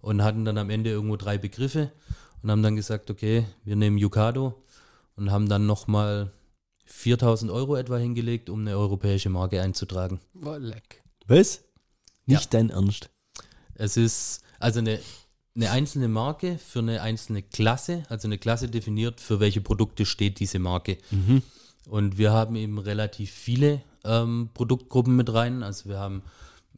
[0.00, 1.92] und hatten dann am Ende irgendwo drei Begriffe
[2.42, 4.54] und haben dann gesagt, okay, wir nehmen Yukado
[5.16, 6.32] und haben dann nochmal
[6.86, 10.20] 4000 Euro etwa hingelegt, um eine europäische Marke einzutragen.
[10.58, 11.02] Leck.
[11.26, 11.64] Was?
[12.26, 13.10] Nicht dein Ernst.
[13.74, 15.00] Es ist also eine,
[15.56, 20.40] eine einzelne Marke für eine einzelne Klasse, also eine Klasse definiert, für welche Produkte steht
[20.40, 20.98] diese Marke.
[21.86, 25.62] Und wir haben eben relativ viele ähm, Produktgruppen mit rein.
[25.62, 26.22] Also wir haben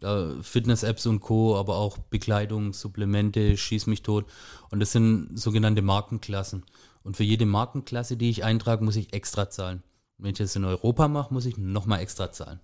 [0.02, 4.26] äh, Fitness-Apps und Co., aber auch Bekleidung, Supplemente, Schieß mich tot.
[4.70, 6.64] Und das sind sogenannte Markenklassen.
[7.02, 9.82] Und für jede Markenklasse, die ich eintrage, muss ich extra zahlen.
[10.18, 12.60] Wenn ich das in Europa mache, muss ich nochmal extra zahlen.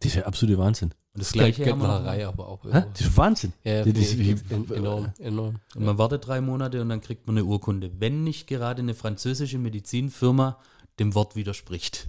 [0.00, 0.90] Das ist ja absolute Wahnsinn.
[1.12, 2.64] Und das gleiche wir noch- Geldmacherei aber auch.
[2.64, 2.84] Hä?
[2.92, 3.52] Das ist Wahnsinn.
[3.64, 5.56] Ja, Das ist- enorm, enorm.
[5.74, 8.94] Und man wartet drei Monate und dann kriegt man eine Urkunde, wenn nicht gerade eine
[8.94, 10.58] französische Medizinfirma
[10.98, 12.08] dem Wort widerspricht.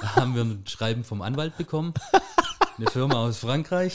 [0.00, 1.94] da haben wir ein Schreiben vom Anwalt bekommen,
[2.78, 3.94] eine Firma aus Frankreich,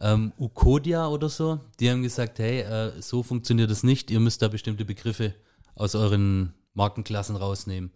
[0.00, 4.42] ähm, Ucodia oder so, die haben gesagt, hey, äh, so funktioniert das nicht, ihr müsst
[4.42, 5.34] da bestimmte Begriffe
[5.74, 7.90] aus euren Markenklassen rausnehmen.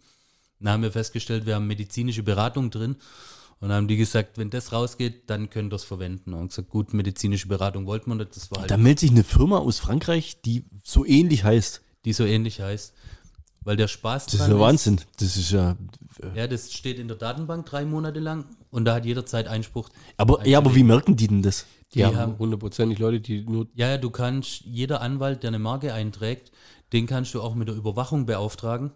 [0.61, 2.95] Dann haben wir festgestellt, wir haben medizinische Beratung drin
[3.59, 6.33] und dann haben die gesagt, wenn das rausgeht, dann könnt ihr es verwenden.
[6.33, 9.23] Und gesagt, gut, medizinische Beratung wollten wir nicht, das war halt Da meldet sich eine
[9.23, 11.81] Firma aus Frankreich, die so ähnlich heißt.
[12.05, 12.93] die so ähnlich heißt.
[13.63, 14.99] Weil der Spaß Das ist ja Wahnsinn.
[15.19, 15.77] Das ist ja.
[16.35, 19.89] Ja, das steht in der Datenbank drei Monate lang und da hat jederzeit Einspruch.
[20.17, 21.67] Aber, ja, aber wie merken die denn das?
[21.93, 25.49] Die, Die haben haben- hundertprozentig Leute, die nur Ja, ja, du kannst, jeder Anwalt, der
[25.49, 26.51] eine Marke einträgt,
[26.91, 28.91] den kannst du auch mit der Überwachung beauftragen.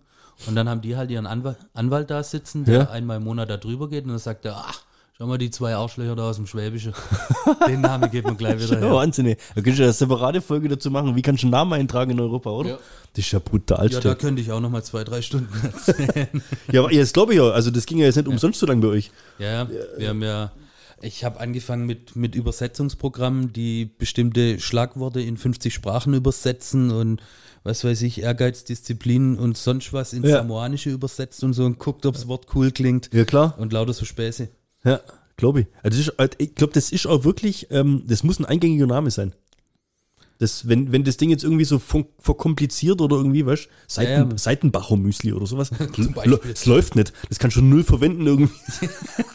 [0.47, 2.89] Und dann haben die halt ihren Anwalt, Anwalt da sitzen, der Ja.
[2.89, 4.81] einmal im Monat da drüber geht und dann sagt er, ach,
[5.17, 6.93] schau mal die zwei Arschlöcher da aus dem Schwäbischen.
[7.67, 8.91] Den Namen geht man gleich wieder her.
[8.91, 9.25] Wahnsinn.
[9.27, 11.15] Da könntest du ja eine separate Folge dazu machen.
[11.15, 12.69] Wie kannst du einen Namen eintragen in Europa, oder?
[12.71, 12.77] Ja.
[13.13, 13.89] Das ist ja brutal.
[13.89, 16.27] Ja, da könnte ich auch noch mal zwei, drei Stunden erzählen.
[16.71, 17.49] ja, aber jetzt glaube ich ja.
[17.49, 19.09] Also, das ging ja jetzt nicht umsonst so lange bei euch.
[19.39, 19.67] Ja, ja,
[19.97, 20.51] wir haben ja,
[21.05, 27.21] ich habe angefangen mit, mit Übersetzungsprogrammen, die bestimmte Schlagworte in 50 Sprachen übersetzen und
[27.63, 30.37] was weiß ich, Ehrgeiz, Disziplin und sonst was ins Ja.
[30.37, 33.55] Samoanische übersetzt und so und guckt, ob das Wort cool klingt Ja, klar.
[33.57, 34.49] und lauter so Späße.
[34.83, 34.99] Ja,
[35.37, 35.67] glaube ich.
[35.83, 39.33] Also halt- ich glaube, das ist auch wirklich, ähm, das muss ein eingängiger Name sein.
[40.37, 41.79] Das, wenn, wenn das Ding jetzt irgendwie so
[42.19, 44.37] verkompliziert oder irgendwie, weißt Seiten, Ja.
[44.37, 45.71] Seitenbacher Müsli oder sowas.
[46.51, 47.13] Es läuft nicht.
[47.29, 48.53] Das kannst du null verwenden irgendwie.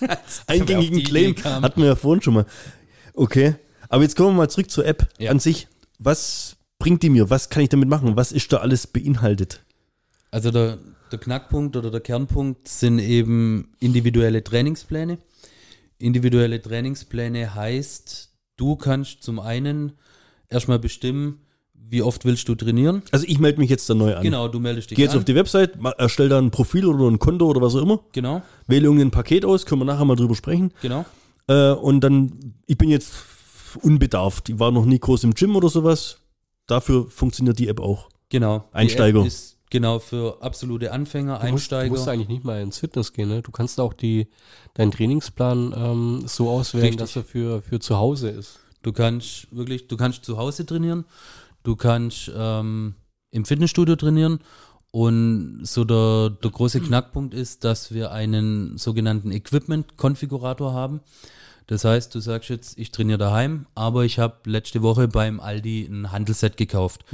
[0.47, 1.35] Eingängigen Claim.
[1.43, 2.47] Hatten wir ja vorhin schon mal.
[3.15, 3.55] Okay.
[3.89, 5.31] Aber jetzt kommen wir mal zurück zur App Ja.
[5.31, 5.69] an sich.
[5.99, 7.31] Was bringt die mir?
[7.31, 8.17] Was kann ich damit machen?
[8.17, 9.65] Was ist da alles beinhaltet?
[10.31, 10.79] Also der,
[11.11, 15.19] der Knackpunkt oder der Kernpunkt sind eben individuelle Trainingspläne.
[15.99, 19.93] Individuelle Trainingspläne heißt, du kannst zum einen
[20.51, 21.41] erstmal bestimmen,
[21.75, 23.03] wie oft willst du trainieren.
[23.11, 24.23] Also ich melde mich jetzt da neu an.
[24.23, 25.19] Genau, du meldest dich Geh jetzt an.
[25.19, 28.01] auf die Website, erstell da ein Profil oder ein Konto oder was auch immer.
[28.13, 30.73] genau, Wähle irgendein Paket aus, können wir nachher mal drüber sprechen.
[30.83, 31.05] genau.
[31.49, 33.13] Äh, und dann, ich bin jetzt
[33.83, 34.49] unbedarft.
[34.51, 36.19] Ich war noch nie groß im Gym oder sowas.
[36.67, 38.09] Dafür funktioniert die App auch.
[38.29, 38.69] Genau.
[38.73, 39.21] Die Einsteiger.
[39.21, 41.91] App ist genau für absolute Anfänger, Du musst, du Einsteiger.
[41.91, 43.43] musst eigentlich nicht mal ins Fitness gehen, ne?
[43.43, 44.29] Du kannst auch die,
[44.75, 47.01] deinen Trainingsplan ähm, so auswählen, Richtig.
[47.01, 48.60] dass er für, für zu Hause ist.
[48.83, 51.05] Du kannst wirklich, du kannst zu Hause trainieren,
[51.62, 52.95] du kannst ähm,
[53.31, 54.40] im Fitnessstudio trainieren
[54.90, 61.01] und so der, der große Knackpunkt ist, dass wir einen sogenannten Equipment-Konfigurator haben.
[61.66, 65.87] Das heißt, du sagst jetzt, ich trainiere daheim, aber ich habe letzte Woche beim Aldi
[65.88, 67.05] ein Handelset gekauft.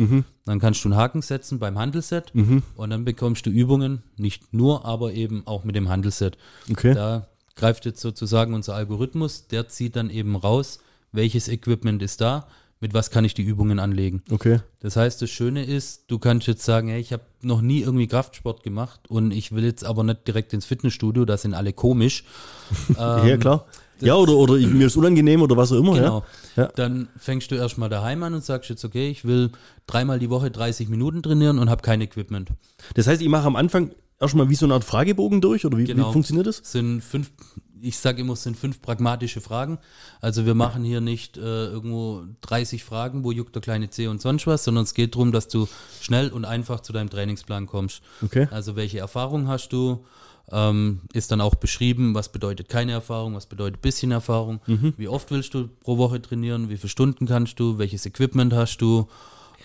[0.46, 2.32] Dann kannst du einen Haken setzen beim Handelset
[2.76, 6.38] und dann bekommst du Übungen, nicht nur, aber eben auch mit dem Handelset.
[6.70, 6.94] Okay.
[6.94, 10.78] Da greift jetzt sozusagen unser Algorithmus, der zieht dann eben raus,
[11.16, 12.46] welches Equipment ist da,
[12.80, 14.22] mit was kann ich die Übungen anlegen.
[14.30, 14.60] Okay.
[14.80, 18.06] Das heißt, das Schöne ist, du kannst jetzt sagen, hey, ich habe noch nie irgendwie
[18.06, 22.24] Kraftsport gemacht und ich will jetzt aber nicht direkt ins Fitnessstudio, da sind alle komisch.
[22.96, 23.66] ja, klar.
[24.00, 25.94] Ja, oder, oder ich, mir ist unangenehm oder was auch immer.
[25.94, 26.24] Genau.
[26.54, 26.64] Ja.
[26.64, 26.72] Ja.
[26.76, 29.50] Dann fängst du erstmal daheim an und sagst jetzt, okay, ich will
[29.86, 32.50] dreimal die Woche 30 Minuten trainieren und habe kein Equipment.
[32.94, 35.84] Das heißt, ich mache am Anfang erstmal wie so eine Art Fragebogen durch oder wie,
[35.84, 36.08] Genau.
[36.08, 36.60] wie funktioniert das?
[36.62, 37.30] sind fünf,
[37.80, 39.78] ich sage immer, es sind fünf pragmatische Fragen.
[40.20, 44.20] Also wir machen hier nicht äh, irgendwo 30 Fragen, wo juckt der kleine C und
[44.20, 45.68] sonst was, sondern es geht darum, dass du
[46.00, 48.02] schnell und einfach zu deinem Trainingsplan kommst.
[48.22, 48.48] Okay.
[48.50, 50.04] Also welche Erfahrung hast du?
[50.52, 54.94] Ähm, ist dann auch beschrieben, was bedeutet keine Erfahrung, was bedeutet bisschen Erfahrung, Mhm.
[54.96, 58.78] wie oft willst du pro Woche trainieren, wie viele Stunden kannst du, welches Equipment hast
[58.78, 59.08] du.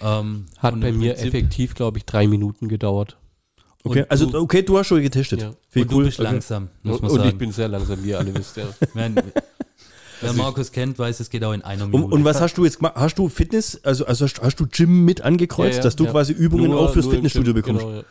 [0.02, 3.17] Ähm, Hat bei mir Prinzip- effektiv, glaube ich, drei Minuten gedauert.
[3.84, 4.02] Okay.
[4.02, 5.41] Und also, du- okay, du hast schon getestet.
[5.41, 5.54] Ja.
[5.70, 6.30] Viel Und du bist Okay.
[6.32, 7.30] langsam, muss Und, man und sagen.
[7.30, 8.58] ich bin sehr langsam, wie ihr alle wisst.
[8.58, 8.67] Ja.
[8.94, 9.15] Wenn,
[10.22, 12.13] wer Markus kennt, weiß, es geht auch in einer Und, Minute.
[12.13, 12.94] und was hast du jetzt gemacht?
[12.96, 16.06] Hast du Fitness, also, also hast, hast du Gym mit angekreuzt, Ja, ja, dass du
[16.06, 16.12] ja.
[16.12, 17.82] quasi Übungen Nur- auch fürs Fitnessstudio Gym, bekommst?
[17.86, 18.04] Genau, ja.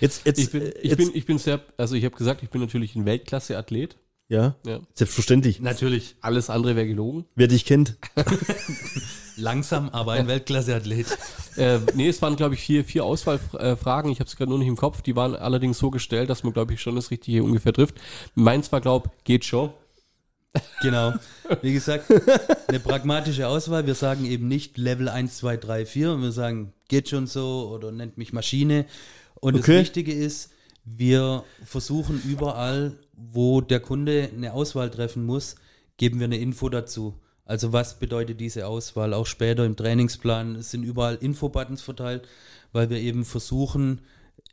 [0.00, 2.50] Jetzt, jetzt, Ich bin, ich jetzt, bin, ich bin sehr, also ich habe gesagt, ich
[2.50, 3.96] bin natürlich ein Weltklasse-Athlet.
[4.28, 4.80] ja, Ja.
[4.94, 5.60] selbstverständlich.
[5.60, 6.16] Natürlich.
[6.20, 7.24] Alles andere wäre gelogen.
[7.36, 7.96] Wer dich kennt.
[9.38, 11.06] Langsam, aber ein Weltklasse-Athlet.
[11.56, 14.12] Äh, nee, es waren, glaube ich, vier, vier Auswahlfragen.
[14.12, 15.02] Ich habe es gerade nur nicht im Kopf.
[15.02, 17.96] Die waren allerdings so gestellt, dass man, glaube ich, schon das Richtige ungefähr trifft.
[18.36, 19.70] Meins war, glaube geht schon.
[20.82, 21.14] Genau.
[21.62, 22.04] Wie gesagt,
[22.68, 23.88] eine pragmatische Auswahl.
[23.88, 26.12] Wir sagen eben nicht Level 1, 2, 3, 4.
[26.12, 28.86] Und wir sagen, geht schon so oder nennt mich Maschine.
[29.40, 29.72] Und Okay.
[29.78, 30.50] das Wichtige ist,
[30.84, 35.56] wir versuchen überall, wo der Kunde eine Auswahl treffen muss,
[35.96, 37.14] geben wir eine Info dazu.
[37.48, 39.14] Also was bedeutet diese Auswahl?
[39.14, 42.28] Auch später im Trainingsplan es sind überall Infobuttons verteilt,
[42.72, 44.02] weil wir eben versuchen,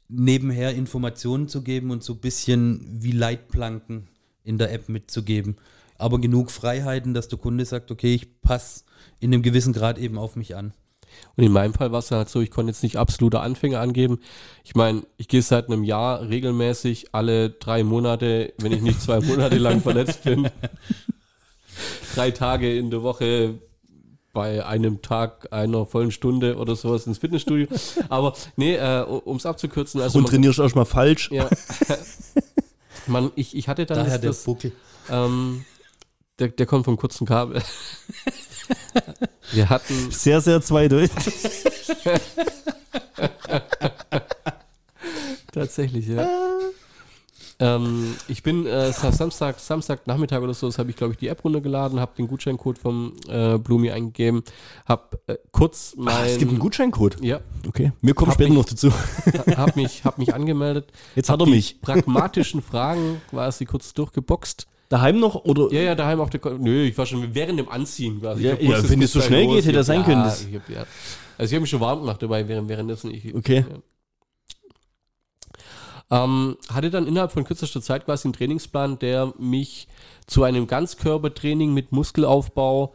[0.08, 4.08] nebenher Informationen zu geben und so ein bisschen wie Leitplanken
[4.46, 5.58] in der App mitzugeben.
[5.98, 8.86] Aber genug Freiheiten, dass der Kunde sagt, okay, ich passe
[9.20, 10.74] in einem gewissen Grad eben auf mich an.
[11.36, 14.20] Und in meinem Fall war es halt so, ich konnte jetzt nicht absolute Anfänger angeben.
[14.64, 19.20] Ich meine, ich gehe seit einem Jahr regelmäßig alle drei Monate, wenn ich nicht zwei
[19.20, 20.50] Monate lang verletzt bin.
[22.16, 23.60] Drei Tage in der Woche
[24.34, 27.68] bei einem Tag einer vollen Stunde oder sowas ins Fitnessstudio.
[28.10, 31.30] Aber nee, äh, um es abzukürzen, also Und man- trainierst auch schon mal falsch.
[31.32, 31.50] ja.
[33.08, 34.72] man, ich, ich hatte dann Daher das, der das Buckel.
[35.10, 35.64] ähm,
[36.40, 37.62] der, der kommt vom kurzen Kabel.
[39.52, 41.12] Wir hatten Sehr, sehr zweideutig.
[45.52, 46.28] Tatsächlich, ja.
[47.58, 51.30] Ähm, ich bin äh, Sa- Samstag, Samstagnachmittag oder so, das habe ich, glaube ich, die
[51.30, 54.44] App runtergeladen, habe den Gutscheincode vom äh, Blumi eingegeben,
[54.86, 56.14] habe äh, kurz mein...
[56.16, 57.18] Ah, es gibt einen Gutscheincode.
[57.22, 57.94] Ja, Okay.
[58.02, 58.92] Wir kommen Hab später mich- noch dazu.
[59.56, 60.92] habe mich, hab mich angemeldet.
[61.16, 61.80] Jetzt hat er mich.
[61.82, 64.68] pragmatischen Fragen quasi kurz durchgeboxt.
[64.90, 65.72] Daheim noch oder?
[65.72, 66.40] Ja, ja, daheim auf der...
[66.42, 68.44] Ko Nö, ich war schon während dem Anziehen quasi.
[68.44, 70.24] Ja, ja, wenn es so schnell geht, hätte das sein ja, können,
[70.70, 70.86] ja.
[71.38, 73.34] Also ich habe mich schon warm gemacht dabei, während, währenddessen ich...
[73.34, 73.66] Okay.
[76.12, 79.88] Ähm, hatte dann innerhalb von kürzester Zeit quasi einen Trainingsplan, der mich
[80.28, 82.94] zu einem Ganzkörpertraining mit Muskelaufbau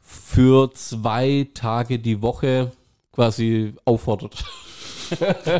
[0.00, 2.72] für zwei Tage die Woche
[3.12, 4.44] quasi auffordert.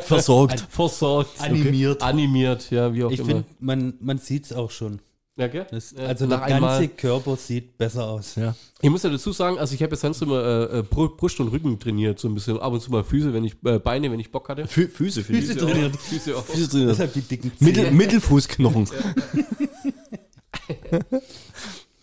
[0.02, 0.60] Versorgt.
[0.70, 1.40] Versorgt.
[1.40, 2.02] Animiert.
[2.02, 3.28] Animiert, ja, wie auch Ich immer.
[3.28, 5.00] finde, man, man sieht es auch schon.
[5.40, 5.66] Ja, gell?
[5.70, 8.34] Das, also nach der ganze Körper sieht besser aus.
[8.36, 8.54] Ja.
[8.82, 11.40] Ich muss ja dazu sagen, also ich habe jetzt sonst immer äh, äh, Bru- Brust
[11.40, 12.58] und Rücken trainiert, so ein bisschen.
[12.60, 14.66] Ab und zu mal Füße, wenn ich, äh, Beine, wenn ich Bock hatte.
[14.66, 15.54] Fü Füße, Füße.
[15.54, 15.96] Füße trainiert.
[15.96, 16.44] Füße auch.
[16.44, 16.90] Füße trainiert.
[16.90, 17.70] Deshalb die dicken Zähne.
[17.70, 18.86] Mittel, Mittelfußknochen.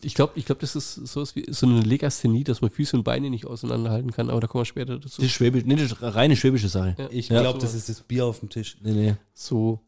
[0.01, 3.03] Ich glaube, ich glaub, das ist sowas wie so eine Legasthenie, dass man Füße und
[3.03, 5.17] Beine nicht auseinanderhalten kann, aber da kommen wir später dazu.
[5.21, 6.95] Das ist Schwäbisch, nee, das ist reine schwäbische Sache.
[6.97, 7.07] Ja.
[7.09, 7.41] Ich Ja.
[7.41, 8.77] glaube, das ist das Bier auf dem Tisch.
[8.83, 9.15] Nee, nee.
[9.33, 9.79] So.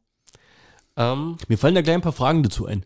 [0.97, 2.83] Ähm, Mir fallen da gleich ein paar Fragen dazu ein.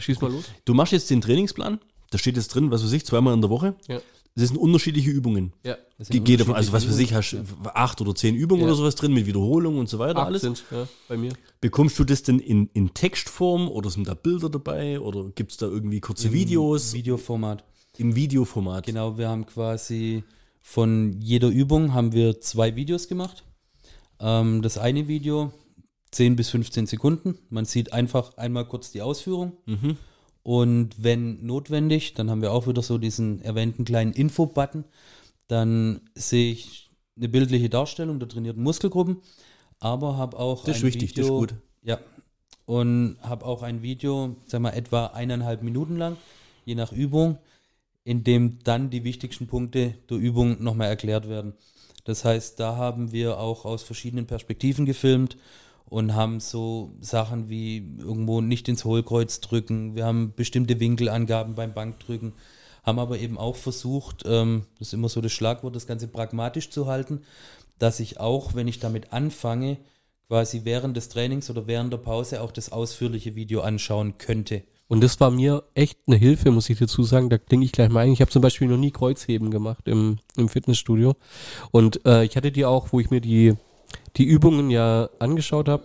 [0.00, 0.44] Schieß mal los.
[0.64, 1.78] Du machst jetzt den Trainingsplan,
[2.10, 3.74] da steht jetzt drin, was weiß ich, zweimal in der Woche.
[3.88, 4.00] Ja.
[4.38, 5.54] Das sind unterschiedliche Übungen.
[5.64, 7.36] Ja, Das Ge sind geht davon, also was weiß ich, hast
[7.72, 8.66] acht oder zehn Übungen Ja.
[8.68, 10.42] oder sowas drin mit Wiederholungen und so weiter acht alles.
[10.42, 11.32] sind ja, bei mir.
[11.62, 15.56] Bekommst du das denn in, in Textform oder sind da Bilder dabei oder gibt es
[15.56, 17.64] da irgendwie kurze Videos Im Videoformat.
[17.96, 18.84] im Videoformat?
[18.84, 20.22] Genau, wir haben quasi
[20.60, 23.42] von jeder Übung haben wir zwei Videos gemacht.
[24.20, 25.50] Ähm, das eine Video
[26.10, 27.38] 10 bis 15 Sekunden.
[27.50, 29.52] Man sieht einfach einmal kurz die Ausführung.
[29.66, 29.96] Mhm.
[30.42, 34.84] Und wenn notwendig, dann haben wir auch wieder so diesen erwähnten kleinen Info-Button.
[35.48, 39.18] Dann sehe ich eine bildliche Darstellung der trainierten Muskelgruppen,
[39.80, 41.54] aber habe auch Das ist ein wichtig, das Video, ist gut.
[41.82, 41.98] Ja.
[42.64, 46.16] Und habe auch ein Video, sag mal, etwa eineinhalb Minuten lang,
[46.64, 47.38] je nach Übung,
[48.04, 51.54] in dem dann die wichtigsten Punkte der Übung nochmal erklärt werden.
[52.04, 55.36] Das heißt, da haben wir auch aus verschiedenen Perspektiven gefilmt
[55.88, 59.94] und haben so Sachen wie irgendwo nicht ins Hohlkreuz drücken.
[59.94, 62.32] Wir haben bestimmte Winkelangaben beim Bankdrücken,
[62.84, 66.70] haben aber eben auch versucht, ähm, das ist immer so das Schlagwort, das Ganze pragmatisch
[66.70, 67.22] zu halten,
[67.78, 69.78] dass ich auch, wenn ich damit anfange,
[70.28, 74.62] quasi während des Trainings oder während der Pause auch das ausführliche Video anschauen könnte.
[74.88, 77.28] Und das war mir echt eine Hilfe, muss ich dazu sagen.
[77.28, 78.12] Da klinge ich gleich mal ein.
[78.12, 81.16] Ich habe zum Beispiel noch nie Kreuzheben gemacht im, im Fitnessstudio.
[81.72, 83.54] Und äh, ich hatte die auch, wo ich mir die,
[84.16, 85.84] die Übungen ja angeschaut habe,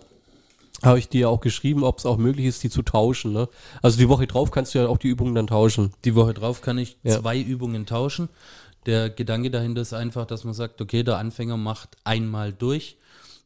[0.82, 3.32] habe ich dir auch geschrieben, ob es auch möglich ist, die zu tauschen.
[3.32, 3.48] Ne?
[3.82, 5.92] Also die Woche drauf kannst du ja auch die Übungen dann tauschen.
[6.04, 7.20] Die Woche drauf kann ich Ja.
[7.20, 8.28] zwei Übungen tauschen.
[8.86, 12.96] Der Gedanke dahinter ist einfach, dass man sagt, okay, der Anfänger macht einmal durch,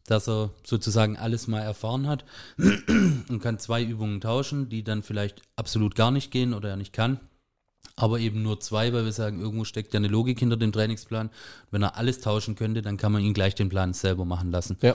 [0.06, 2.24] dass er sozusagen alles mal erfahren hat
[2.56, 6.94] und kann zwei Übungen tauschen, die dann vielleicht absolut gar nicht gehen oder er nicht
[6.94, 7.20] kann.
[7.98, 11.30] Aber eben nur zwei, weil wir sagen, irgendwo steckt ja eine Logik hinter dem Trainingsplan.
[11.70, 14.76] Wenn er alles tauschen könnte, dann kann man ihn gleich den Plan selber machen lassen.
[14.82, 14.94] Ja.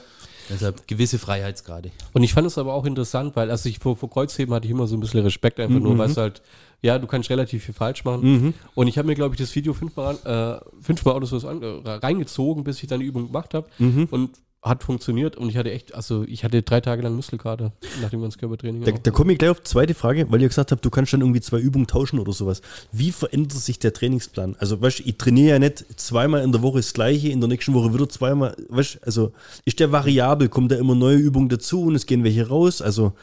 [0.50, 1.90] Deshalb gewisse Freiheitsgrade.
[2.14, 4.72] Und ich fand es aber auch interessant, weil also ich vor, vor Kreuzheben hatte ich
[4.72, 6.44] immer so ein bisschen Respekt, einfach nur, weil es halt,
[6.84, 8.54] ja, du kannst relativ viel falsch machen.
[8.76, 12.64] Und ich habe mir, glaube ich, das Video fünfmal, äh, fünfmal oder so äh, reingezogen,
[12.64, 13.68] bis ich dann die Übung gemacht habe.
[14.12, 14.30] Und
[14.64, 18.22] hat funktioniert und ich hatte echt, also ich hatte drei Tage lang Muskelkater nach dem
[18.22, 18.84] ganzen Körpertraining.
[18.84, 21.14] Da, da komme ich gleich auf die zweite Frage, weil ihr gesagt habt, du kannst
[21.14, 22.62] dann irgendwie zwei Übungen tauschen oder sowas.
[22.92, 24.56] Wie verändert sich der Trainingsplan?
[24.60, 27.74] Also, weißt ich trainiere ja nicht zweimal in der Woche das gleiche, in der nächsten
[27.74, 29.32] Woche wieder zweimal, weißt du, also
[29.66, 32.82] ist der variabel, kommen da immer neue Übungen dazu und es gehen welche raus?
[32.82, 33.14] Also,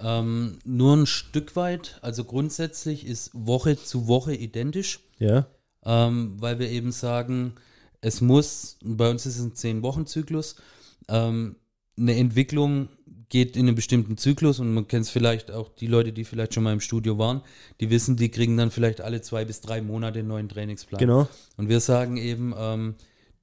[0.00, 5.46] Ähm, nur ein Stück weit, also grundsätzlich ist Woche zu Woche identisch, ja,
[5.84, 7.52] ähm, weil wir eben sagen,
[8.04, 10.56] es muss, bei uns ist es ein 10-Wochen-Zyklus,
[11.08, 11.56] ähm,
[11.96, 12.88] eine Entwicklung
[13.30, 16.54] geht in einen bestimmten Zyklus und man kennt es vielleicht auch, die Leute, die vielleicht
[16.54, 17.40] schon mal im Studio waren,
[17.80, 20.98] die wissen, die kriegen dann vielleicht alle zwei bis drei Monate einen neuen Trainingsplan.
[20.98, 21.28] genau.
[21.56, 22.94] Und wir sagen eben, ähm,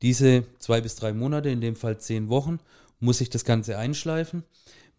[0.03, 2.59] diese zwei bis drei Monate, in dem Fall zehn Wochen,
[2.99, 4.43] muss sich das Ganze einschleifen.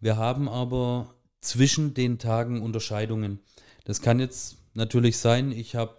[0.01, 3.39] Wir haben aber zwischen den Tagen Unterscheidungen.
[3.85, 5.95] Das kann jetzt natürlich sein, ich habe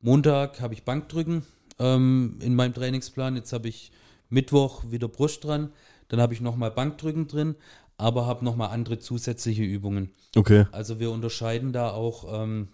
[0.00, 1.44] Montag habe ich Bankdrücken
[1.82, 3.90] ähm, in meinem Trainingsplan, jetzt habe ich
[4.28, 5.72] Mittwoch wieder Brust dran,
[6.08, 7.56] dann habe ich nochmal Bankdrücken drin,
[7.96, 10.10] aber habe nochmal andere zusätzliche Übungen.
[10.36, 10.66] Okay.
[10.72, 12.68] Also wir unterscheiden da auch ähm,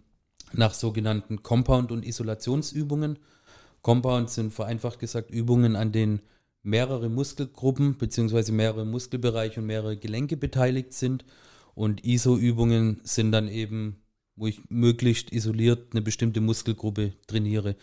[0.53, 3.19] nach sogenannten Compound- und Isolationsübungen.
[3.83, 6.21] Compound sind vereinfacht gesagt Übungen, an denen
[6.63, 8.53] mehrere Muskelgruppen bzw.
[8.53, 11.25] mehrere Muskelbereiche und mehrere Gelenke beteiligt sind.
[11.75, 13.97] Und ISO-Übungen sind dann eben,
[14.37, 17.77] wo ich möglichst isoliert eine bestimmte Muskelgruppe trainiere.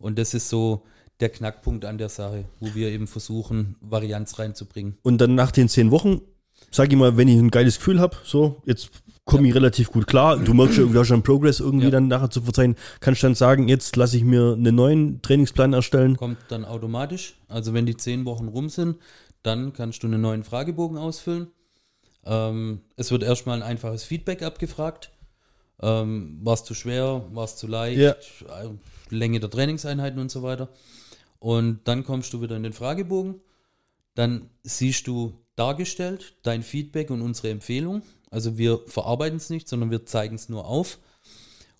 [0.00, 0.82] Und das ist so
[1.20, 4.96] der Knackpunkt an der Sache, wo wir eben versuchen, Varianz reinzubringen.
[5.02, 6.22] Und dann nach den zehn Wochen,
[6.70, 8.90] sag ich mal, wenn ich ein geiles Gefühl habe, so, jetzt
[9.26, 11.90] komme ich relativ gut klar, du merkst schon, du hast schon Progress irgendwie Ja.
[11.92, 16.16] dann nachher zu verzeihen, kannst dann sagen, jetzt lasse ich mir einen neuen Trainingsplan erstellen.
[16.16, 17.36] kommt dann automatisch.
[17.46, 18.96] Also wenn die zehn Wochen rum sind,
[19.42, 21.48] dann kannst du einen neuen Fragebogen ausfüllen.
[22.24, 25.10] Ähm, es wird erstmal ein einfaches Feedback abgefragt.
[25.82, 28.14] Ähm, war es zu schwer, war es zu leicht, Ja.
[29.10, 30.68] Länge der Trainingseinheiten und so weiter.
[31.38, 33.40] Und dann kommst du wieder in den Fragebogen.
[34.14, 38.02] Dann siehst du dargestellt dein Feedback und unsere Empfehlung.
[38.30, 40.98] Also wir verarbeiten es nicht, sondern wir zeigen es nur auf.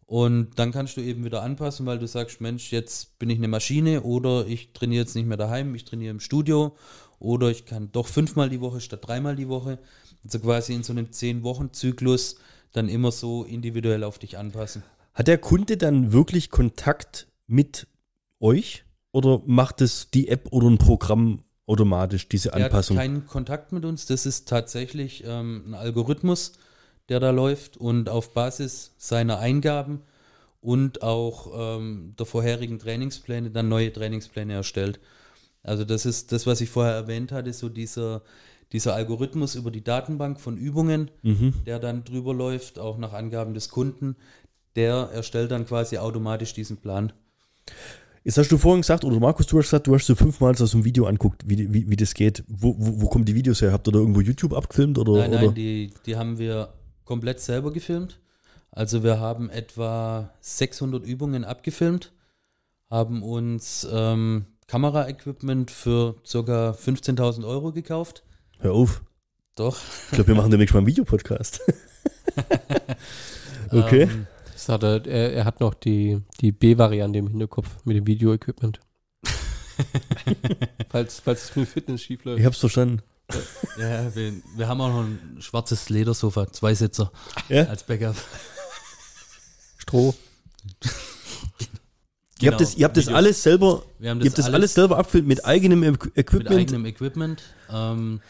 [0.06, 3.46] Und dann kannst du eben wieder anpassen, weil du sagst, Mensch, jetzt bin ich eine
[3.46, 6.74] Maschine oder ich trainiere jetzt nicht mehr daheim, ich trainiere im Studio
[7.20, 9.78] oder ich kann doch fünfmal die Woche statt dreimal die Woche.
[10.24, 12.36] Also quasi in so einem zehn-Wochen-Zyklus
[12.72, 14.82] dann immer so individuell auf dich anpassen.
[15.20, 17.86] Hat der Kunde dann wirklich Kontakt mit
[18.40, 22.96] euch oder macht es die App oder ein Programm automatisch, diese Er Anpassung?
[22.96, 24.06] hat keinen Kontakt mit uns.
[24.06, 26.54] Das ist tatsächlich ähm, ein Algorithmus,
[27.10, 30.00] der da läuft und auf Basis seiner Eingaben
[30.62, 35.00] und auch ähm, der vorherigen Trainingspläne dann neue Trainingspläne erstellt.
[35.62, 38.22] Also das ist das, was ich vorher erwähnt hatte, so dieser,
[38.72, 41.52] dieser Algorithmus über die Datenbank von Übungen, Mhm.
[41.66, 44.16] der dann drüber läuft, auch nach Angaben des Kunden,
[44.76, 47.12] der erstellt dann quasi automatisch diesen Plan.
[48.22, 50.76] Jetzt hast du vorhin gesagt, oder Markus, du hast gesagt, du hast so fünfmal so
[50.76, 52.44] ein Video anguckt, wie, wie, wie das geht.
[52.48, 53.72] Wo, wo, wo kommen die Videos her?
[53.72, 54.98] Habt ihr da irgendwo YouTube abgefilmt?
[54.98, 55.42] Oder, Nein, oder?
[55.42, 58.20] nein, die, die haben wir komplett selber gefilmt.
[58.72, 62.12] Also wir haben etwa 600 Übungen abgefilmt,
[62.88, 66.70] haben uns ähm, Kameraequipment für ca.
[66.70, 68.22] 15.000 Euro gekauft.
[68.58, 69.02] Hör auf.
[69.56, 69.78] Doch.
[70.06, 71.60] Ich glaube, wir machen demnächst mal einen Videopodcast.
[73.72, 74.02] okay.
[74.02, 74.26] Ähm,
[74.60, 78.78] Das hat er, er, er hat noch die, die B-Variante im Hinterkopf mit dem Video-Equipment.
[80.90, 82.40] falls, falls es mit Fitness schief läuft.
[82.40, 83.00] ich hab's verstanden.
[83.78, 87.10] ja, wir, wir haben auch noch ein schwarzes Ledersofa, Zweisitzer
[87.48, 87.64] Ja?
[87.64, 88.16] als Backup.
[89.78, 90.14] Stroh.
[92.42, 93.16] Ihr habt das, ihr habt das Videos.
[93.16, 96.50] alles selber, Wir haben ihr habt das alles selber abgefilmt mit eigenem Equ- mit Equipment.
[96.60, 97.42] eigenem Equipment.
[97.72, 98.20] Ähm,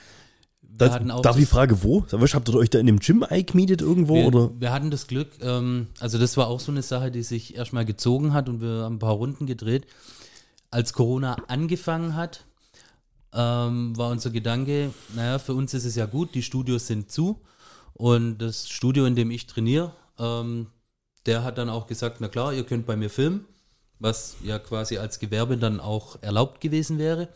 [0.80, 2.04] Das, hatten auch darf ich fragen, wo?
[2.10, 4.14] Habt ihr euch da in dem Gym eingemietet irgendwo?
[4.14, 4.50] Wir, oder?
[4.58, 7.84] wir hatten das Glück, ähm, also das war auch so eine Sache, die sich erstmal
[7.84, 9.86] gezogen hat und wir haben ein paar Runden gedreht.
[10.70, 12.44] Als Corona angefangen hat,
[13.34, 17.40] ähm, war unser Gedanke, naja, für uns ist es ja gut, die Studios sind zu
[17.92, 20.68] und das Studio, in dem ich trainiere, ähm,
[21.26, 23.44] der hat dann auch gesagt, na klar, ihr könnt bei mir filmen,
[23.98, 27.28] was ja quasi als Gewerbe dann auch erlaubt gewesen wäre.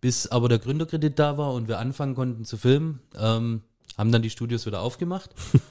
[0.00, 3.62] Bis aber der Gründerkredit da war und wir anfangen konnten zu filmen, ähm,
[3.98, 5.30] haben dann die Studios wieder aufgemacht.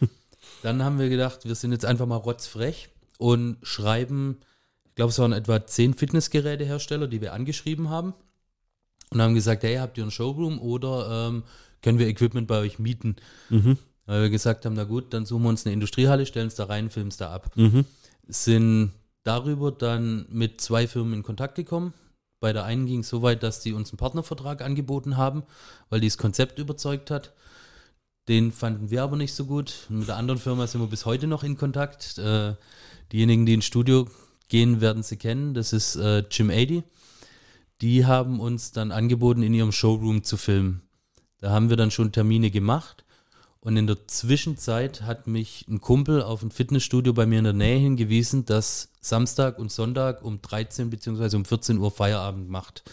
[0.63, 4.37] dann haben wir gedacht, wir sind jetzt einfach mal rotzfrech und schreiben,
[4.85, 8.13] ich glaube, es waren etwa zehn Fitnessgerätehersteller, die wir angeschrieben haben
[9.11, 11.43] und haben gesagt, hey, habt ihr einen Showroom oder ähm,
[11.81, 13.15] können wir Equipment bei euch mieten?
[13.49, 13.77] Mhm.
[14.05, 16.65] Weil wir gesagt haben, na gut, dann suchen wir uns eine Industriehalle, stellen es da
[16.65, 17.51] rein, filmen es da ab.
[17.55, 17.85] Mhm.
[18.27, 18.91] Sind
[19.23, 21.93] darüber dann mit zwei Firmen in Kontakt gekommen.
[22.39, 25.43] Bei der einen ging es so weit, dass die uns einen Partnervertrag angeboten haben,
[25.89, 27.33] weil die das Konzept überzeugt hat.
[28.29, 29.87] Den fanden wir aber nicht so gut.
[29.89, 32.17] Mit der anderen Firma sind wir bis heute noch in Kontakt.
[32.17, 32.55] Äh,
[33.11, 34.07] diejenigen, die ins Studio
[34.47, 35.53] gehen, werden sie kennen.
[35.53, 36.83] Das ist äh, Jim 80.
[37.81, 40.81] die haben uns dann angeboten, in ihrem Showroom zu filmen.
[41.39, 43.03] Da haben wir dann schon Termine gemacht.
[43.61, 47.53] Und in der Zwischenzeit hat mich ein Kumpel auf ein Fitnessstudio bei mir in der
[47.53, 51.35] Nähe hingewiesen, das Samstag und Sonntag um 13 bzw.
[51.35, 52.83] um 14 Uhr Feierabend macht.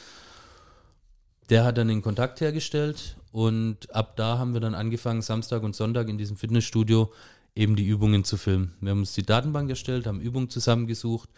[1.50, 5.76] Der hat dann den Kontakt hergestellt und ab da haben wir dann angefangen, Samstag und
[5.76, 7.12] Sonntag in diesem Fitnessstudio
[7.54, 8.74] eben die Übungen zu filmen.
[8.80, 11.28] Wir haben uns die Datenbank erstellt, haben Übungen zusammengesucht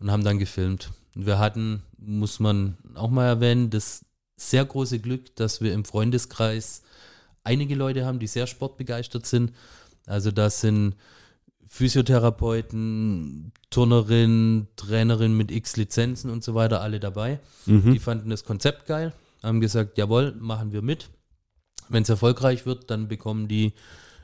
[0.00, 0.90] und haben dann gefilmt.
[1.14, 4.04] Wir hatten, muss man auch mal erwähnen, das
[4.36, 6.82] sehr große Glück, dass wir im Freundeskreis
[7.46, 9.52] einige Leute haben, die sehr sportbegeistert sind.
[10.04, 10.96] Also das sind
[11.66, 17.40] Physiotherapeuten, Turnerin, Trainerin mit x Lizenzen und so weiter, alle dabei.
[17.66, 21.08] Die fanden das Konzept geil, haben gesagt, jawohl, machen wir mit.
[21.88, 23.72] Wenn es erfolgreich wird, dann bekommen die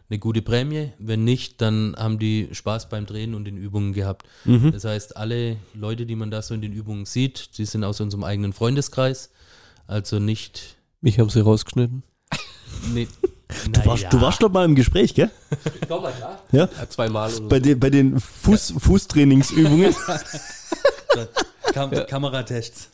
[0.08, 0.92] eine gute Prämie.
[0.98, 4.26] Wenn nicht, dann haben die Spaß beim Drehen und den Übungen gehabt.
[4.72, 8.00] Das heißt, alle Leute, die man da so in den Übungen sieht, die sind aus
[8.00, 9.30] unserem eigenen Freundeskreis.
[9.86, 10.76] Also nicht.
[11.00, 12.02] Mich haben sie rausgeschnitten.
[12.92, 13.08] Nee,
[13.72, 15.30] Du warst, du warst doch mal im Gespräch, gell?
[15.88, 16.42] Doch, klar.
[16.52, 16.68] Ja.
[16.78, 19.94] Ja, zweimal oder Bei, den, bei den Fuß, Fußtrainingsübungen.
[21.72, 22.88] Kam Kameratests.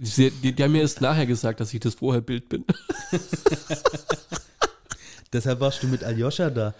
[0.00, 2.64] Sie, die, die haben mir erst nachher gesagt, dass ich das vorher Bild bin.
[5.32, 6.74] Deshalb warst du mit Aljoscha da.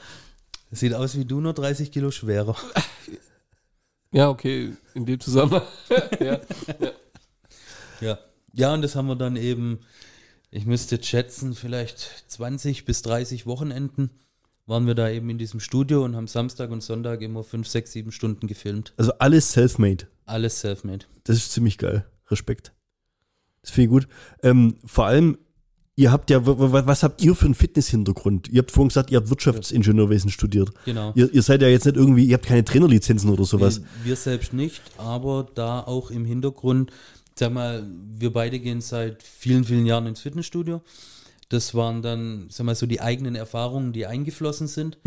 [0.70, 2.56] Das sieht aus wie du, nur 30 Kilo schwerer.
[4.12, 5.62] Ja, okay, in dem Zusammenhang.
[6.20, 6.40] ja.
[8.00, 8.18] Ja.
[8.52, 9.78] Ja, und das haben wir dann eben,
[10.50, 14.10] ich müsste jetzt schätzen, vielleicht 20 bis 30 Wochenenden
[14.66, 17.92] waren wir da eben in diesem Studio und haben Samstag und Sonntag immer 5, 6,
[17.92, 18.94] 7 Stunden gefilmt.
[18.96, 20.06] Also alles self-made.
[20.24, 21.06] Alles self-made.
[21.24, 22.04] Das ist ziemlich geil.
[22.30, 22.72] Respekt.
[23.62, 24.08] Das finde ich gut.
[24.42, 25.38] Ähm, vor allem,
[25.94, 28.48] ihr habt ja, was habt ihr für einen Fitness-Hintergrund?
[28.48, 30.70] Ihr habt vorhin gesagt, ihr habt Wirtschaftsingenieurwesen studiert.
[30.84, 31.12] Genau.
[31.14, 33.80] Ihr, ihr seid ja jetzt nicht irgendwie, ihr habt keine Trainerlizenzen oder sowas.
[33.80, 36.90] Wir, wir selbst nicht, aber da auch im Hintergrund,
[37.38, 37.86] sag mal,
[38.18, 40.82] wir beide gehen seit vielen, vielen Jahren ins Fitnessstudio.
[41.48, 44.98] Das waren dann, sag mal, so die eigenen Erfahrungen, die eingeflossen sind.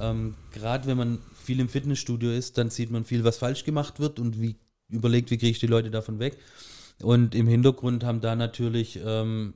[0.00, 4.00] Ähm, Gerade wenn man viel im Fitnessstudio ist, dann sieht man viel, was falsch gemacht
[4.00, 4.56] wird und wie
[4.88, 6.38] überlegt, wie kriege ich die Leute davon weg.
[7.02, 9.54] Und im Hintergrund haben da natürlich, ähm,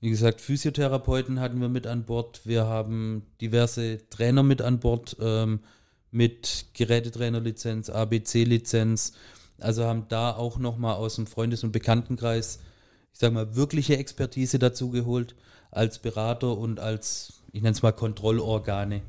[0.00, 2.40] wie gesagt, Physiotherapeuten hatten wir mit an Bord.
[2.44, 5.60] Wir haben diverse Trainer mit an Bord, ähm,
[6.10, 9.12] mit Gerätetrainerlizenz, ABC-Lizenz.
[9.60, 12.60] Also haben da auch nochmal aus dem Freundes- und Bekanntenkreis,
[13.12, 15.34] ich sag mal, wirkliche Expertise dazu geholt,
[15.70, 19.02] als Berater und als, ich nenne es mal, Kontrollorgane.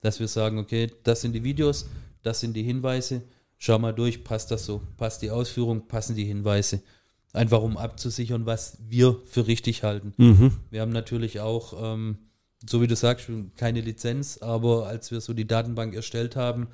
[0.00, 1.86] Dass wir sagen, okay, das sind die Videos,
[2.22, 3.22] das sind die Hinweise,
[3.58, 6.82] schau mal durch, passt das so, passt die Ausführung, passen die Hinweise.
[7.32, 10.12] Einfach um abzusichern, was wir für richtig halten.
[10.70, 12.18] Wir haben natürlich auch, ähm,
[12.68, 16.68] so wie du sagst, keine Lizenz, aber als wir so die Datenbank erstellt haben,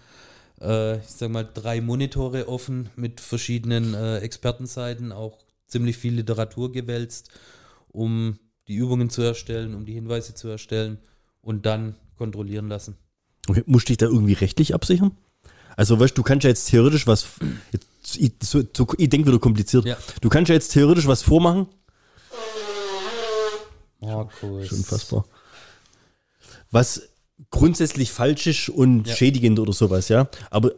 [0.60, 6.72] äh, ich sag mal, drei Monitore offen mit verschiedenen äh, Expertenseiten, auch ziemlich viel Literatur
[6.72, 7.30] gewälzt,
[7.88, 8.38] um
[8.68, 10.98] die Übungen zu erstellen, um die Hinweise zu erstellen
[11.42, 12.96] und dann kontrollieren lassen.
[13.48, 15.12] Okay, musst du dich da irgendwie rechtlich absichern?
[15.76, 17.26] Also, weißt du, kannst ja jetzt theoretisch was,
[17.72, 19.86] jetzt, ich, so, so, ich denke wieder kompliziert.
[19.86, 19.96] Ja.
[20.20, 21.68] Du kannst ja jetzt theoretisch was vormachen.
[24.00, 24.66] Markus.
[24.66, 25.24] Schon unfassbar.
[26.70, 27.09] Was
[27.50, 29.14] grundsätzlich falsch ist und Ja.
[29.14, 30.28] schädigend oder sowas, ja.
[30.50, 30.72] Aber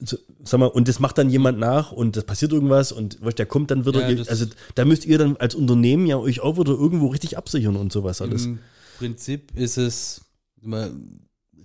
[0.00, 3.46] sag mal, und das macht dann jemand nach und das passiert irgendwas und weißt, der
[3.46, 4.08] kommt dann wieder.
[4.10, 7.76] Ja, also da müsst ihr dann als Unternehmen ja euch auch wieder irgendwo richtig absichern
[7.76, 8.46] und sowas alles.
[8.46, 8.58] Im
[8.98, 10.22] Prinzip ist es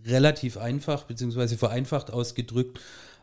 [0.05, 2.79] relativ einfach, beziehungsweise vereinfacht ausgedrückt.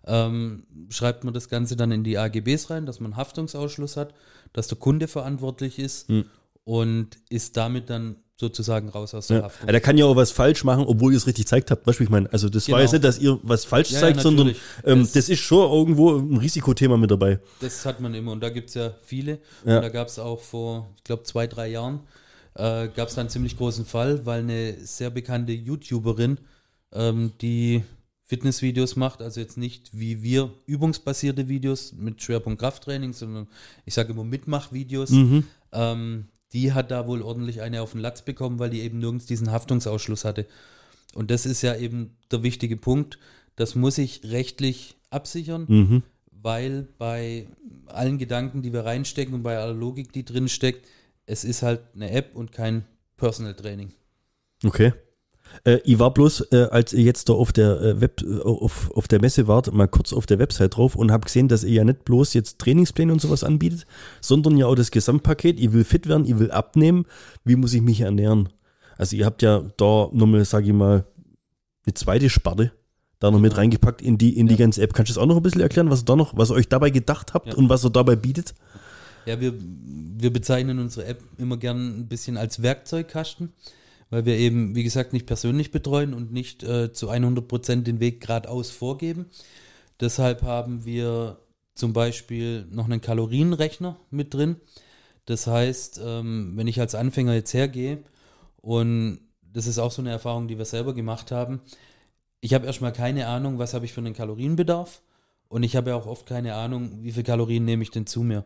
[0.07, 4.15] Ähm, schreibt man das Ganze dann in die AGBs rein, dass man Haftungsausschluss hat,
[4.55, 6.25] dass der Kunde verantwortlich ist Hm.
[6.65, 9.43] und ist damit dann sozusagen raus aus der Ja.
[9.45, 9.67] Haftung.
[9.69, 11.87] Ja, der kann ja auch was falsch machen, obwohl ihr es richtig zeigt habt.
[11.87, 12.33] Weißt du, ich meine?
[12.33, 12.83] Also das war Genau.
[12.83, 14.63] jetzt nicht, dass ihr was falsch Ja, ja, zeigt, sondern natürlich.
[14.85, 17.39] ähm, Das- das, ist schon irgendwo ein Risikothema mit dabei.
[17.61, 19.39] Das hat man immer und da gibt es ja viele.
[19.65, 19.77] Ja.
[19.77, 22.01] Und da gab es auch vor, ich glaube, zwei, drei Jahren,
[22.55, 26.39] äh, gab es einen ziemlich großen Fall, weil eine sehr bekannte YouTuberin,
[26.93, 27.85] ähm, die
[28.25, 33.49] Fitnessvideos macht, also jetzt nicht wie wir übungsbasierte Videos mit Schwerpunkt Krafttraining, sondern
[33.85, 35.11] ich sage immer Mitmachvideos,
[35.73, 39.27] ähm, die hat da wohl ordentlich eine auf den Latz bekommen, weil die eben nirgends
[39.27, 40.47] diesen Haftungsausschluss hatte.
[41.15, 43.19] Und das ist ja eben der wichtige Punkt.
[43.57, 46.03] Das muss ich rechtlich absichern Mhm.
[46.31, 47.49] weil bei
[47.87, 50.87] allen Gedanken, die wir reinstecken und bei aller Logik, die drin steckt,
[51.27, 52.85] es ist halt eine App und kein
[53.17, 53.93] Personal Training.
[54.65, 54.93] Okay.
[55.65, 58.91] Äh, ich war bloß, äh, als ihr jetzt da auf der äh, Web, äh, auf,
[58.93, 61.73] auf der Messe wart, mal kurz auf der Website drauf und habe gesehen, dass ihr
[61.73, 63.87] ja nicht bloß jetzt Trainingspläne und sowas anbietet,
[64.21, 65.61] sondern ja auch das Gesamtpaket.
[65.61, 67.05] Ich will fit werden, ich will abnehmen.
[67.45, 68.49] Wie muss ich mich ernähren?
[68.97, 71.05] Also ihr habt ja da nochmal, sage ich mal,
[71.87, 72.73] eine zweite Sparte
[73.19, 74.61] da noch mit reingepackt in die, in die Ja.
[74.61, 74.95] ganze App.
[74.95, 76.69] Kannst du das auch noch ein bisschen erklären, was ihr da noch, was ihr euch
[76.69, 77.55] dabei gedacht habt Ja.
[77.55, 78.55] und was ihr dabei bietet?
[79.27, 83.53] Ja, wir, wir bezeichnen unsere App immer gern ein bisschen als Werkzeugkasten,
[84.11, 88.01] weil wir eben, wie gesagt, nicht persönlich betreuen und nicht äh, zu 100 Prozent den
[88.01, 89.27] Weg geradeaus vorgeben.
[90.01, 91.39] Deshalb haben wir
[91.75, 94.57] zum Beispiel noch einen Kalorienrechner mit drin.
[95.27, 98.03] Das heißt, ähm, wenn ich als Anfänger jetzt hergehe
[98.61, 101.61] und das ist auch so eine Erfahrung, die wir selber gemacht haben,
[102.41, 105.03] ich habe erstmal keine Ahnung, was habe ich für einen Kalorienbedarf
[105.49, 108.23] und ich habe ja auch oft keine Ahnung, wie viel Kalorien nehme ich denn zu
[108.23, 108.45] mir.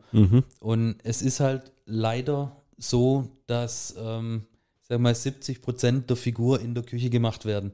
[0.60, 4.46] Und es ist halt leider so, dass, ähm,
[4.88, 7.72] sag mal, 70 Prozent der Figur in der Küche gemacht werden.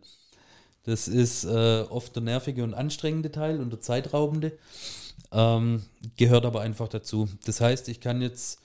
[0.85, 4.59] Das ist äh, oft der nervige und anstrengende Teil und der zeitraubende.
[5.33, 5.83] Ähm,
[6.17, 7.29] gehört aber einfach dazu.
[7.45, 8.61] Das heißt, ich kann jetzt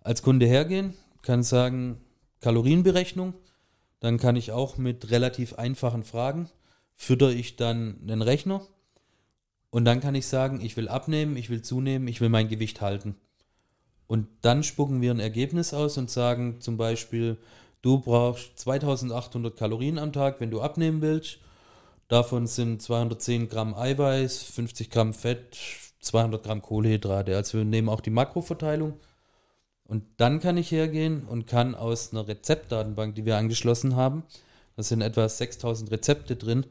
[0.00, 2.00] als Kunde hergehen, kann sagen,
[2.40, 3.34] Kalorienberechnung,
[4.00, 6.48] dann kann ich auch mit relativ einfachen Fragen,
[6.94, 8.64] fütter ich dann einen Rechner
[9.70, 12.80] und dann kann ich sagen, ich will abnehmen, ich will zunehmen, ich will mein Gewicht
[12.80, 13.16] halten.
[14.06, 17.38] Und dann spucken wir ein Ergebnis aus und sagen zum Beispiel,
[17.86, 21.38] du brauchst 2800 Kalorien am Tag, wenn du abnehmen willst.
[22.08, 25.56] Davon sind 210 Gramm Eiweiß, 50 Gramm Fett,
[26.00, 27.36] 200 Gramm Kohlenhydrate.
[27.36, 28.94] Also wir nehmen auch die Makroverteilung.
[29.84, 34.24] Und dann kann ich hergehen und kann aus einer Rezeptdatenbank, die wir angeschlossen haben,
[34.74, 36.66] da sind etwa 6000 Rezepte drin,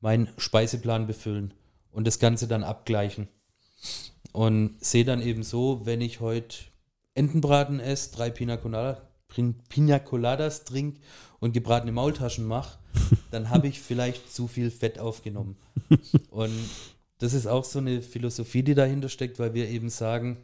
[0.00, 1.52] meinen Speiseplan befüllen
[1.92, 3.28] und das Ganze dann abgleichen.
[4.32, 6.56] Und sehe dann eben so, wenn ich heute
[7.14, 9.02] Entenbraten esse, drei Pina, Colada,
[9.68, 11.00] Pina Coladas trinke
[11.40, 12.78] und gebratene Maultaschen mache,
[13.30, 15.56] dann habe ich vielleicht zu viel Fett aufgenommen.
[16.30, 16.52] Und
[17.18, 20.38] das ist auch so eine Philosophie, die dahinter steckt, weil wir eben sagen,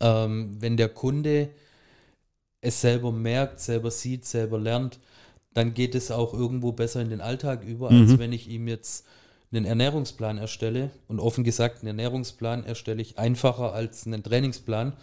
[0.00, 1.50] ähm, wenn der Kunde
[2.60, 4.98] es selber merkt, selber sieht, selber lernt,
[5.52, 9.06] dann geht es auch irgendwo besser in den Alltag über, als wenn ich ihm jetzt
[9.52, 10.90] einen Ernährungsplan erstelle.
[11.06, 14.94] Und offen gesagt, einen Ernährungsplan erstelle ich einfacher als einen Trainingsplan.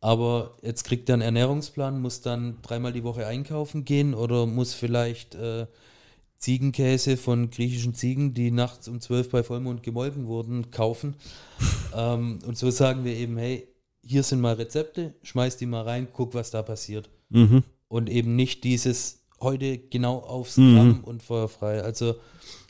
[0.00, 4.74] Aber jetzt kriegt er einen Ernährungsplan, muss dann dreimal die Woche einkaufen gehen oder muss
[4.74, 5.66] vielleicht äh,
[6.38, 11.16] Ziegenkäse von griechischen Ziegen, die nachts um 12 bei Vollmond gemolken wurden, kaufen.
[11.94, 13.66] ähm, und so sagen wir eben, hey,
[14.02, 17.10] hier sind mal Rezepte, schmeiß die mal rein, guck, was da passiert.
[17.30, 17.64] Mhm.
[17.88, 21.82] Und eben nicht dieses heute genau aufs Gramm und feuerfrei.
[21.82, 22.16] Also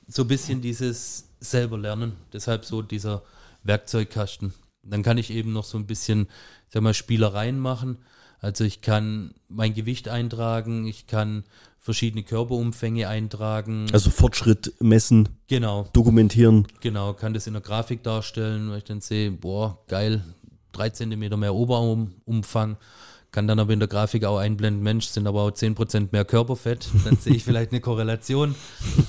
[0.07, 2.13] so ein bisschen dieses selber lernen.
[2.33, 3.23] Deshalb so dieser
[3.63, 4.53] Werkzeugkasten.
[4.91, 6.29] Dann kann ich eben noch so ein bisschen,
[6.69, 7.99] sag mal, Spielereien machen.
[8.41, 11.45] Also ich kann mein Gewicht eintragen, ich kann
[11.79, 13.87] verschiedene Körperumfänge eintragen.
[13.93, 16.67] Also Fortschritt messen, genau, dokumentieren.
[16.81, 20.23] genau, kann das in der Grafik darstellen, weil ich dann sehe, boah, geil,
[20.73, 22.77] drei Zentimeter mehr Oberarmumfang.
[23.31, 26.89] Kann dann aber in der Grafik auch einblenden, Mensch, sind aber auch 10% mehr Körperfett.
[27.05, 28.55] Dann sehe ich vielleicht eine Korrelation.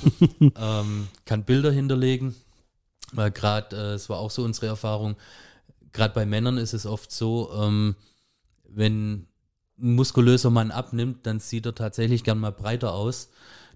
[0.42, 2.36] ähm, kann Bilder hinterlegen,
[3.14, 5.16] weil gerade, äh, es war auch so unsere Erfahrung,
[5.94, 7.96] gerade bei Männern ist es oft so, ähm,
[8.68, 9.28] wenn
[9.82, 13.30] ein muskulöser Mann abnimmt, dann sieht er tatsächlich gern mal breiter aus.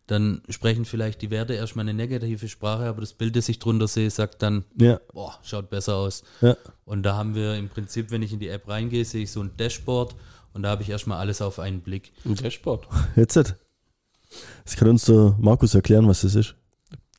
[0.05, 3.87] Dann sprechen vielleicht die Werte erstmal eine negative Sprache, aber das Bild, das ich drunter
[3.87, 4.99] sehe, sagt dann, Ja.
[5.13, 6.23] boah, schaut besser aus.
[6.41, 6.57] Ja.
[6.83, 9.41] Und da haben wir im Prinzip, wenn ich in die App reingehe, sehe ich so
[9.41, 10.13] ein Dashboard
[10.53, 12.11] und da habe ich erstmal alles auf einen Blick.
[12.25, 12.85] Ein Dashboard.
[13.15, 13.37] Jetzt.
[13.37, 16.55] Das kann uns der Markus erklären, was das ist.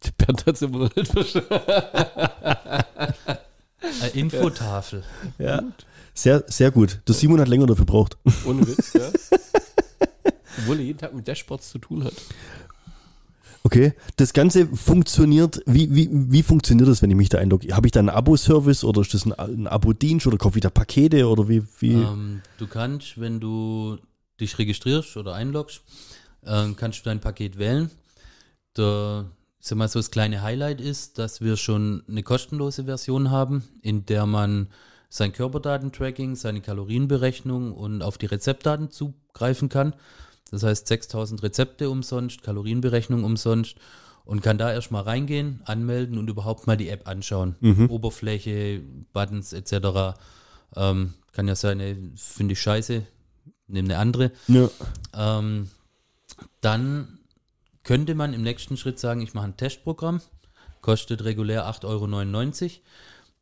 [0.05, 1.49] Die Bernd hat es immer noch nicht verstanden.
[4.01, 5.03] Eine Infotafel.
[5.39, 5.63] Ja.
[6.15, 7.01] Sehr, sehr gut.
[7.09, 8.17] Der Simon hat länger dafür gebraucht.
[8.47, 9.11] Ohne Witz, ja.
[10.59, 12.15] Obwohl er jeden Tag mit Dashboards zu tun hat.
[13.65, 13.95] Okay.
[14.17, 17.75] Das Ganze funktioniert, wie, wie, wie funktioniert das, wenn ich mich da einlogge?
[17.75, 20.71] Habe ich da einen Abo-Service oder ist das ein, ein Abo-Dienst oder kaufe ich da
[20.71, 21.63] Pakete oder wie?
[21.79, 21.95] wie?
[21.95, 23.99] Ähm, du kannst, wenn du
[24.39, 25.83] dich registrierst oder einloggst,
[26.47, 27.91] ähm, kannst du dein Paket wählen.
[28.77, 29.25] Der,
[29.65, 34.05] sag mal so, das kleine Highlight ist, dass wir schon eine kostenlose Version haben, in
[34.05, 34.69] der man
[35.09, 39.95] sein Körperdatentracking, seine Kalorienberechnung und auf die Rezeptdaten zugreifen kann.
[40.51, 43.77] Das heißt 6000 Rezepte umsonst, Kalorienberechnung umsonst
[44.27, 47.57] und kann da erstmal reingehen, anmelden und überhaupt mal die App anschauen.
[47.89, 48.83] Oberfläche,
[49.15, 50.19] Buttons etc.
[50.77, 53.03] Ähm, kann ja sein, finde ich scheiße,
[53.69, 54.31] nehme eine andere.
[54.49, 54.69] ja.
[55.15, 55.71] Ähm,
[56.61, 57.21] dann
[57.85, 60.21] könnte man im nächsten Schritt sagen, ich mache ein Testprogramm,
[60.81, 62.71] kostet regulär 8,99 Euro.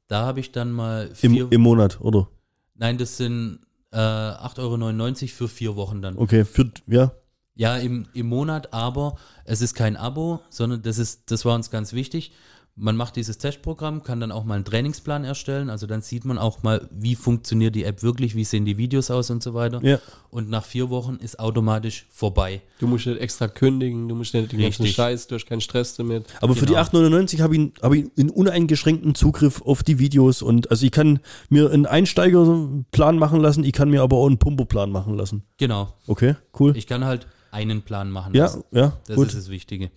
[0.09, 2.29] Da habe ich dann mal Im, vier, Im Monat, oder?
[2.75, 3.61] nein, das sind
[3.93, 6.19] äh, 8,99 Euro für vier Wochen dann.
[6.19, 7.13] Okay, für, ja.
[7.55, 11.71] Ja, im, im Monat, aber es ist kein Abo, sondern das ist, das war uns
[11.71, 12.33] ganz wichtig,
[12.75, 15.69] Man macht dieses Testprogramm, kann dann auch mal einen Trainingsplan erstellen.
[15.69, 19.11] Also dann sieht man auch mal, wie funktioniert die App wirklich, wie sehen die Videos
[19.11, 19.81] aus und so weiter.
[19.85, 19.99] Ja.
[20.31, 22.63] Und nach vier Wochen ist automatisch vorbei.
[22.79, 24.97] Du musst nicht extra kündigen, du musst nicht den ganzen Richtig.
[24.97, 26.25] Scheiß, du hast keinen Stress damit.
[26.41, 26.83] Aber für die Genau.
[26.85, 31.21] 8,99 habe ich, hab ich einen uneingeschränkten Zugriff auf die Videos und also ich kann
[31.51, 35.43] mir einen Einsteigerplan machen lassen, ich kann mir aber auch einen Pumperplan machen lassen.
[35.59, 35.93] Genau.
[36.07, 36.75] Okay, cool.
[36.75, 38.65] Ich kann halt einen Plan machen ja, lassen.
[38.73, 39.29] ja, Das gut.
[39.29, 39.91] ist das Wichtige.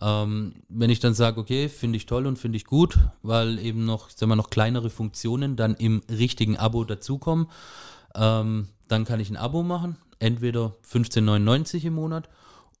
[0.00, 3.84] Ähm, wenn ich dann sage, okay, finde ich toll und finde ich gut, weil eben
[3.84, 7.46] noch, sagen wir, noch kleinere Funktionen dann im richtigen Abo dazukommen,
[8.14, 12.28] ähm, dann kann ich ein Abo machen, entweder 15,99 im Monat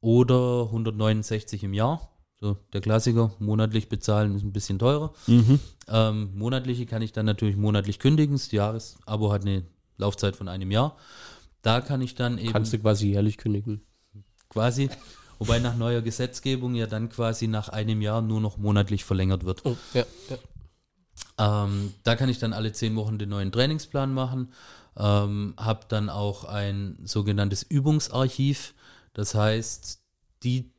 [0.00, 2.10] oder 169 im Jahr.
[2.38, 5.14] So, der Klassiker, monatlich bezahlen ist ein bisschen teurer.
[5.26, 5.58] Mhm.
[5.88, 8.36] Ähm, monatliche kann ich dann natürlich monatlich kündigen.
[8.36, 9.64] Das Jahresabo hat eine
[9.96, 10.96] Laufzeit von einem Jahr.
[11.62, 13.80] Da kann ich dann eben Kannst du quasi jährlich kündigen.
[14.48, 14.88] Quasi,
[15.38, 19.64] wobei nach neuer Gesetzgebung ja dann quasi nach einem Jahr nur noch monatlich verlängert wird.
[19.64, 20.38] Oh, ja, ja.
[21.38, 24.52] Ähm, da kann ich dann alle zehn Wochen den neuen Trainingsplan machen,
[24.96, 28.74] ähm, habe dann auch ein sogenanntes Übungsarchiv.
[29.12, 30.00] Das heißt,
[30.42, 30.72] die,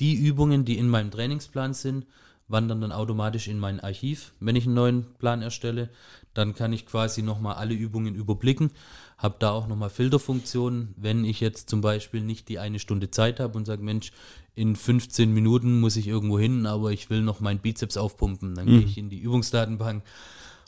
[0.00, 2.06] die Übungen, die in meinem Trainingsplan sind,
[2.50, 5.88] wandern dann automatisch in mein Archiv, wenn ich einen neuen Plan erstelle.
[6.34, 8.70] Dann kann ich quasi nochmal alle Übungen überblicken,
[9.18, 13.40] habe da auch nochmal Filterfunktionen, wenn ich jetzt zum Beispiel nicht die eine Stunde Zeit
[13.40, 14.12] habe und sage, Mensch,
[14.54, 18.54] in 15 Minuten muss ich irgendwo hin, aber ich will noch meinen Bizeps aufpumpen.
[18.54, 20.04] Dann gehe ich in die Übungsdatenbank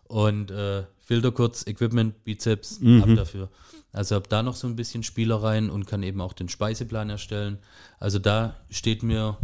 [0.09, 3.49] und äh, filter kurz Equipment, Bizeps, ab dafür.
[3.93, 7.59] Also habe da noch so ein bisschen Spielereien und kann eben auch den Speiseplan erstellen.
[7.99, 9.37] Also da steht mir,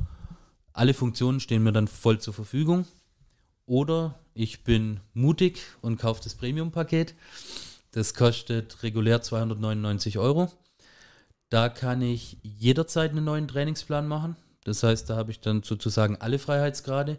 [0.78, 2.86] alle Funktionen stehen mir dann voll zur Verfügung.
[3.66, 7.14] Oder ich bin mutig und kaufe das Premium-Paket.
[7.90, 10.52] Das kostet regulär 299 Euro.
[11.50, 14.36] Da kann ich jederzeit einen neuen Trainingsplan machen.
[14.64, 17.18] Das heißt, da habe ich dann sozusagen alle Freiheitsgrade.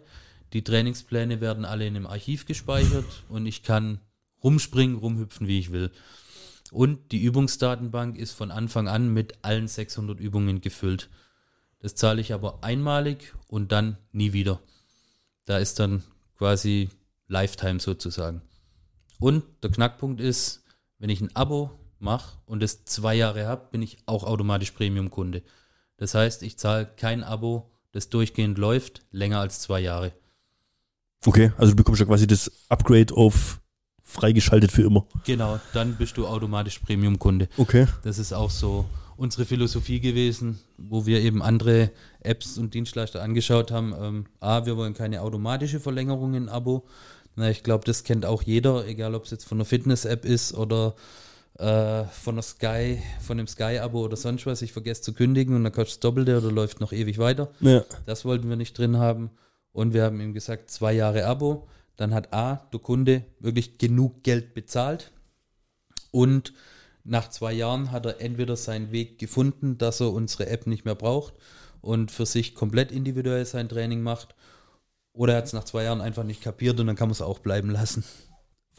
[0.52, 4.00] Die Trainingspläne werden alle in einem Archiv gespeichert und ich kann
[4.42, 5.90] rumspringen, rumhüpfen, wie ich will.
[6.70, 11.10] Und die Übungsdatenbank ist von Anfang an mit allen 600 Übungen gefüllt.
[11.80, 14.60] Das zahle ich aber einmalig und dann nie wieder.
[15.46, 16.02] Da ist dann
[16.36, 16.90] quasi
[17.26, 18.42] Lifetime sozusagen.
[19.18, 20.62] Und der Knackpunkt ist,
[20.98, 25.42] wenn ich ein Abo mache und es zwei Jahre habe, bin ich auch automatisch Premium-Kunde.
[25.96, 30.12] Das heißt, ich zahle kein Abo, das durchgehend läuft, länger als zwei Jahre.
[31.26, 33.59] Okay, also du bekommst ja quasi das Upgrade auf
[34.10, 35.06] freigeschaltet für immer.
[35.24, 37.48] Genau, dann bist du automatisch Premium-Kunde.
[37.56, 37.86] Okay.
[38.02, 38.84] Das ist auch so
[39.16, 41.90] unsere Philosophie gewesen, wo wir eben andere
[42.20, 43.94] Apps und Dienstleister angeschaut haben.
[44.00, 46.86] Ähm, A, wir wollen keine automatische Verlängerung in Abo.
[47.36, 50.54] Na, ich glaube, das kennt auch jeder, egal ob es jetzt von einer Fitness-App ist
[50.54, 50.94] oder
[51.58, 54.62] äh, von der Sky, von dem Sky-Abo oder sonst was.
[54.62, 57.50] Ich vergesse zu kündigen und dann kostet es Doppelte oder läuft noch ewig weiter.
[57.60, 57.84] Ja.
[58.06, 59.30] Das wollten wir nicht drin haben.
[59.72, 61.68] Und wir haben ihm gesagt, zwei Jahre Abo.
[62.00, 65.12] Dann hat A, der Kunde wirklich genug Geld bezahlt.
[66.10, 66.54] Und
[67.04, 70.94] nach zwei Jahren hat er entweder seinen Weg gefunden, dass er unsere App nicht mehr
[70.94, 71.34] braucht
[71.82, 74.34] und für sich komplett individuell sein Training macht.
[75.12, 77.20] Oder er hat es nach zwei Jahren einfach nicht kapiert und dann kann man es
[77.20, 78.02] auch bleiben lassen.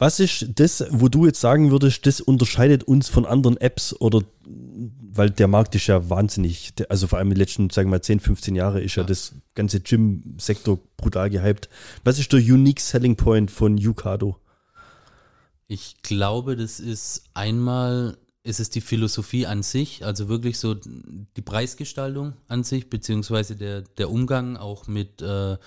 [0.02, 4.22] Was ist das, wo du jetzt sagen würdest, das unterscheidet uns von anderen Apps oder
[4.44, 8.02] weil der Markt ist ja wahnsinnig, also vor allem in den letzten, sagen wir mal,
[8.02, 9.06] 10, 15 Jahre ist ja, Ja.
[9.06, 11.68] das ganze Gym-Sektor brutal gehypt.
[12.02, 14.36] Was ist der Unique Selling Point von Yucado?
[15.68, 21.42] Ich glaube, das ist einmal, ist es die Philosophie an sich, also wirklich so die
[21.42, 25.58] Preisgestaltung an sich, beziehungsweise der, der Umgang auch mit, äh,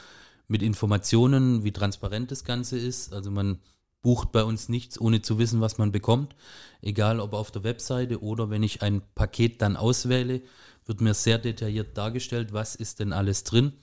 [0.49, 3.13] mit Informationen, wie transparent das Ganze ist.
[3.13, 3.59] Also man
[4.06, 6.36] bucht bei uns nichts, ohne zu wissen, was man bekommt.
[6.84, 10.43] Egal ob auf der Webseite oder wenn ich ein Paket dann auswähle,
[10.86, 13.74] wird mir sehr detailliert dargestellt, was ist denn alles drin.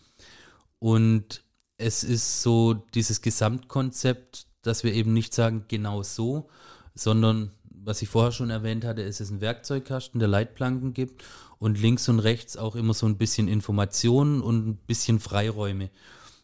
[0.79, 1.43] Und
[1.77, 6.49] es ist so dieses Gesamtkonzept, dass wir eben nicht sagen, genau so,
[6.95, 11.25] sondern was ich vorher schon erwähnt hatte, ist es ein Werkzeugkasten, der Leitplanken gibt
[11.59, 15.91] und links und rechts auch immer so ein bisschen Informationen und ein bisschen Freiräume.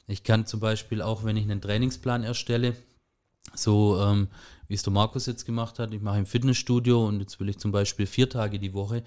[0.08, 2.74] Ich kann zum Beispiel auch, wenn ich einen Trainingsplan erstelle,
[3.54, 4.28] so ähm,
[4.68, 7.58] wie es der Markus jetzt gemacht hat, ich mache im Fitnessstudio und jetzt will ich
[7.58, 9.02] zum Beispiel vier Tage die Woche,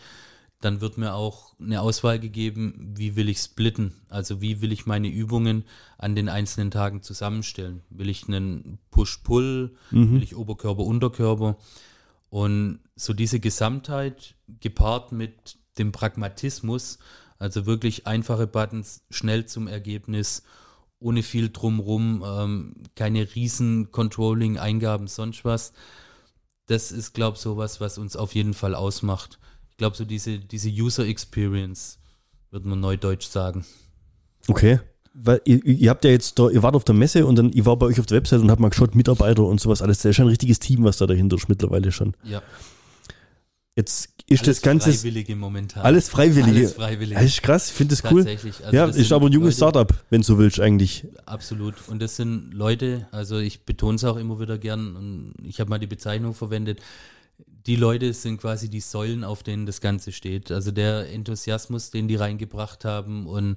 [0.60, 4.86] dann wird mir auch eine Auswahl gegeben, wie will ich splitten, also wie will ich
[4.86, 5.66] meine Übungen
[5.98, 7.82] an den einzelnen Tagen zusammenstellen.
[7.90, 9.76] Will ich einen Push-Pull,
[10.14, 11.58] will ich Oberkörper, Unterkörper?
[12.30, 17.00] Und so diese Gesamtheit gepaart mit dem Pragmatismus,
[17.40, 20.44] also wirklich einfache Buttons, schnell zum Ergebnis,
[21.02, 25.74] ohne viel drumrum, ähm, keine riesen Controlling-Eingaben, sonst was.
[26.68, 29.40] Das ist, glaube ich, sowas, was uns auf jeden Fall ausmacht.
[29.72, 32.00] Ich glaube, so diese, diese User Experience,
[32.52, 33.66] würde man neudeutsch sagen.
[34.48, 34.80] Okay.
[35.14, 37.66] weil ihr, ihr habt ja jetzt da, ihr wart auf der Messe und dann, ich
[37.66, 40.00] war bei euch auf der Website und hab mal geschaut, Mitarbeiter und sowas alles.
[40.00, 42.16] Da ist schon ein richtiges Team, was da dahinter ist mittlerweile schon.
[42.24, 42.42] Ja,
[43.76, 45.84] Jetzt ist alles das Ganze Freiwillige momentan.
[45.84, 46.58] alles Freiwillige.
[46.60, 47.16] Alles Freiwillige.
[47.16, 48.24] Das ist krass, ich finde das cool.
[48.26, 48.64] Tatsächlich.
[48.66, 51.08] Also ja, das ist aber ein junges Leute- Startup, wenn du so willst, eigentlich.
[51.26, 51.76] Absolut.
[51.88, 55.70] Und das sind Leute, also ich betone es auch immer wieder gern, und ich habe
[55.70, 56.80] mal die Bezeichnung verwendet,
[57.66, 60.52] die Leute sind quasi die Säulen, auf denen das Ganze steht.
[60.52, 63.56] Also der Enthusiasmus, den die reingebracht haben und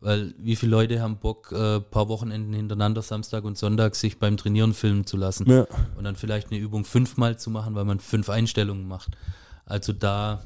[0.00, 4.36] weil wie viele Leute haben Bock, äh, paar Wochenenden hintereinander, Samstag und Sonntag, sich beim
[4.36, 5.66] Trainieren filmen zu lassen Ja.
[5.96, 9.16] und dann vielleicht eine Übung fünfmal zu machen, weil man fünf Einstellungen macht.
[9.64, 10.42] Also da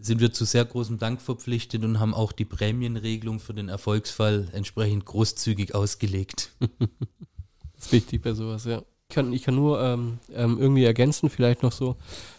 [0.00, 4.48] sind wir zu sehr großem Dank verpflichtet und haben auch die Prämienregelung für den Erfolgsfall
[4.52, 6.50] entsprechend großzügig ausgelegt.
[6.60, 6.68] Das
[7.86, 8.82] ist wichtig bei sowas, ja.
[9.08, 11.96] Ich kann, ich kann nur ähm, ähm, irgendwie ergänzen, vielleicht noch so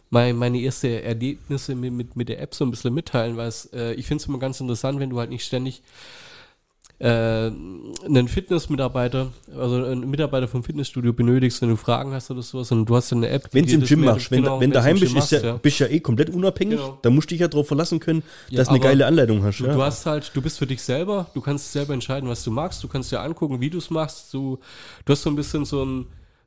[0.10, 3.66] mein, meine erste Erlebnisse mit, mit, mit der App so ein bisschen mitteilen, weil es,
[3.74, 5.82] äh, ich finde es immer ganz interessant, wenn du halt nicht ständig
[7.00, 12.72] äh, einen Fitnessmitarbeiter, also einen Mitarbeiter vom Fitnessstudio benötigst, wenn du Fragen hast oder sowas,
[12.72, 13.50] und du hast dann eine App.
[13.50, 15.62] die Wenn du im Gym machst, wenn, genau, wenn daheim im bist, ist ja, machst,
[15.62, 16.78] bist ja eh komplett unabhängig.
[16.78, 16.98] Genau.
[17.02, 19.60] Da musst du dich ja darauf verlassen können, Ja, dass du eine geile Anleitung hast.
[19.60, 19.74] Du, ja.
[19.74, 22.82] du hast halt, du bist für dich selber, du kannst selber entscheiden, was du magst,
[22.84, 24.60] du kannst dir angucken, wie du es machst, du,
[25.04, 26.06] du hast so ein bisschen so ein,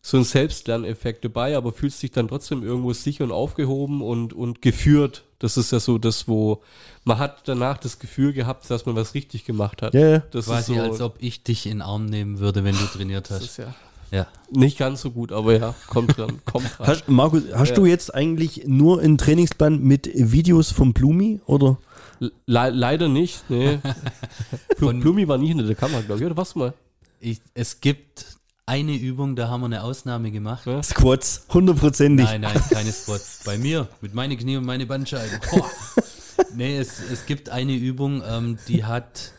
[0.09, 4.63] so ein Selbstlerneffekt dabei, aber fühlst dich dann trotzdem irgendwo sicher und aufgehoben und, und
[4.63, 5.25] geführt.
[5.39, 6.63] Das ist ja so das, wo
[7.05, 9.93] man hat danach das Gefühl gehabt, dass man was richtig gemacht hat.
[9.95, 10.19] ja, ja.
[10.31, 12.85] Das Quasi ist so, als ob ich dich in den Arm nehmen würde, wenn du
[12.93, 13.45] trainiert das hast.
[13.45, 13.75] ist ja
[14.11, 14.27] Ja.
[14.51, 16.87] nicht ganz so gut, aber ja, kommt dran, kommt dran.
[16.87, 17.75] Hast, Markus, hast Ja.
[17.75, 21.77] du jetzt eigentlich nur einen Trainingsplan mit Videos vom Blumi oder?
[22.21, 22.31] Le
[22.71, 23.79] leider nicht, nee.
[24.79, 26.73] Von- Plumi war nie hinter der Kamera, glaube ich, oder was mal?
[27.21, 28.38] Ich, es gibt
[28.69, 30.67] eine Übung, da haben wir eine Ausnahme gemacht.
[30.67, 30.83] Ja.
[30.83, 32.27] Squats, hundertprozentig.
[32.27, 33.41] Nein, nein, keine Squats.
[33.45, 35.41] Bei mir, mit meinen Knie und meine Bandscheiben.
[35.51, 35.71] Boah.
[36.55, 39.33] Nee, es, es gibt eine Übung, ähm, die hat,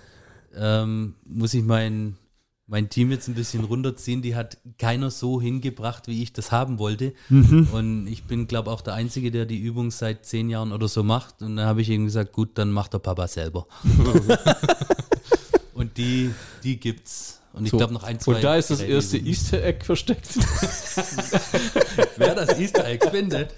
[0.56, 2.18] ähm, muss ich mein,
[2.66, 6.80] mein Team jetzt ein bisschen runterziehen, die hat keiner so hingebracht, wie ich das haben
[6.80, 7.14] wollte.
[7.30, 11.04] Und ich bin, glaube auch der Einzige, der die Übung seit zehn Jahren oder so
[11.04, 11.42] macht.
[11.42, 13.68] Und dann habe ich ihm gesagt, gut, dann macht der Papa selber.
[15.74, 16.32] und die,
[16.64, 17.39] die gibt's.
[17.60, 17.78] Und ich So.
[17.78, 18.36] glaube noch ein, zwei.
[18.36, 19.18] Und da ist das erste.
[19.18, 20.28] Easter Egg versteckt.
[22.18, 23.54] Wer das Easter Egg findet.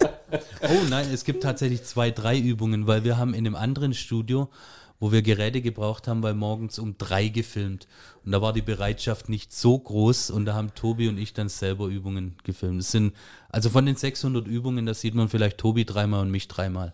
[0.64, 4.50] Oh nein, es gibt tatsächlich zwei, drei Übungen, weil wir haben in einem anderen Studio,
[5.00, 7.88] wo wir Geräte gebraucht haben, weil morgens um drei gefilmt.
[8.24, 11.50] Und da war die Bereitschaft nicht so groß und da haben Tobi und ich dann
[11.50, 12.82] selber Übungen gefilmt.
[12.82, 13.14] Es sind,
[13.50, 16.94] also von den 600 Übungen, da sieht man vielleicht Tobi dreimal und mich dreimal.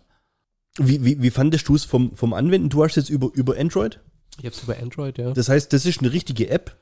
[0.78, 2.68] Wie, wie, wie fandest du es vom, vom Anwenden?
[2.70, 4.00] Du hast jetzt über, über Android.
[4.38, 5.32] Ich hab's über Android, ja.
[5.32, 6.76] Das heißt, das ist eine richtige App,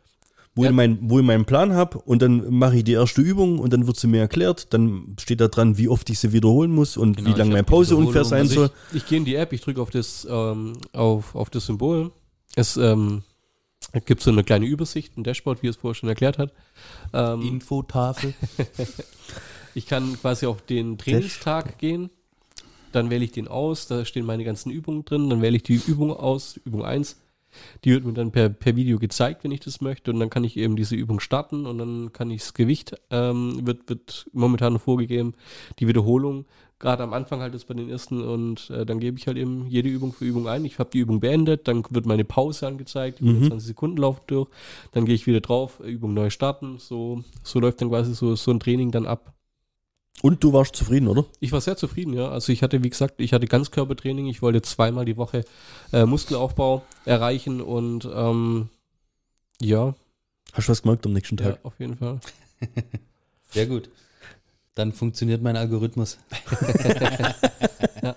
[0.57, 0.71] wo, Ja.
[0.71, 3.73] ich, mein, wo ich meinen Plan habe und dann mache ich die erste Übung und
[3.73, 4.73] dann wird sie mir erklärt.
[4.73, 7.53] Dann steht da dran, wie oft ich sie wiederholen muss und Genau, wie ich lange
[7.53, 8.71] meine Pause ungefähr sein Also soll.
[8.95, 12.11] Ich gehe in die App, ich drücke auf das, ähm, auf, auf das Symbol.
[12.57, 13.23] Es ähm,
[14.07, 16.53] gibt so eine kleine Übersicht, ein Dashboard, wie es vorher schon erklärt hat.
[17.13, 18.33] Ähm, Infotafel.
[19.75, 22.09] ich kann quasi auf den Trainingstag gehen.
[22.93, 25.29] Dann wähle ich den aus, da stehen meine ganzen Übungen drin.
[25.29, 27.17] Dann wähle ich die Übung aus, Übung 1.
[27.85, 30.11] Die wird mir dann per, per Video gezeigt, wenn ich das möchte.
[30.11, 33.67] Und dann kann ich eben diese Übung starten und dann kann ich das Gewicht, ähm,
[33.67, 35.35] wird, wird momentan vorgegeben,
[35.79, 36.47] die Wiederholung.
[36.79, 39.67] Gerade am Anfang halt ist bei den ersten und äh, dann gebe ich halt eben
[39.67, 40.65] jede Übung für Übung ein.
[40.67, 44.49] Ich habe die Übung beendet, dann wird meine Pause angezeigt, die 120 Sekunden laufen durch.
[44.93, 46.79] Dann gehe ich wieder drauf, Übung neu starten.
[46.79, 49.33] So, so läuft dann quasi so, so ein Training dann ab.
[50.27, 51.25] Und du warst zufrieden, oder?
[51.41, 52.29] Ich war sehr zufrieden, ja.
[52.29, 54.27] Also ich hatte, wie gesagt, ich hatte Ganzkörpertraining.
[54.27, 55.45] Ich wollte zweimal die Woche
[55.93, 58.69] äh, Muskelaufbau erreichen und ähm,
[59.61, 59.95] ja,
[60.57, 61.65] Hast du was gemerkt am nächsten ja, Tag?
[61.65, 62.19] auf jeden Fall.
[63.51, 63.91] Sehr gut.
[64.75, 66.17] Dann funktioniert mein Algorithmus.
[68.03, 68.17] ja.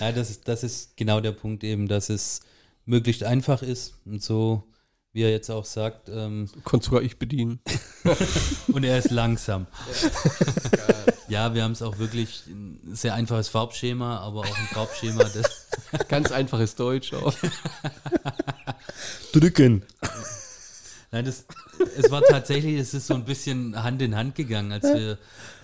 [0.00, 2.40] das, ist, das ist genau der Punkt eben, dass es
[2.84, 4.64] möglichst einfach ist und so,
[5.12, 7.60] wie er jetzt auch sagt, ähm, Konnte sogar ich bedienen.
[8.72, 9.66] und er ist langsam.
[11.28, 15.60] ja, wir haben es auch wirklich ein sehr einfaches Farbschema, aber auch ein Farbschema, das
[16.08, 17.34] Ganz einfaches Deutsch auch.
[19.32, 19.84] Drücken.
[21.12, 21.44] Nein, das,
[21.96, 24.70] es war tatsächlich, es ist so ein bisschen Hand in Hand gegangen.
[24.70, 25.18] Als wir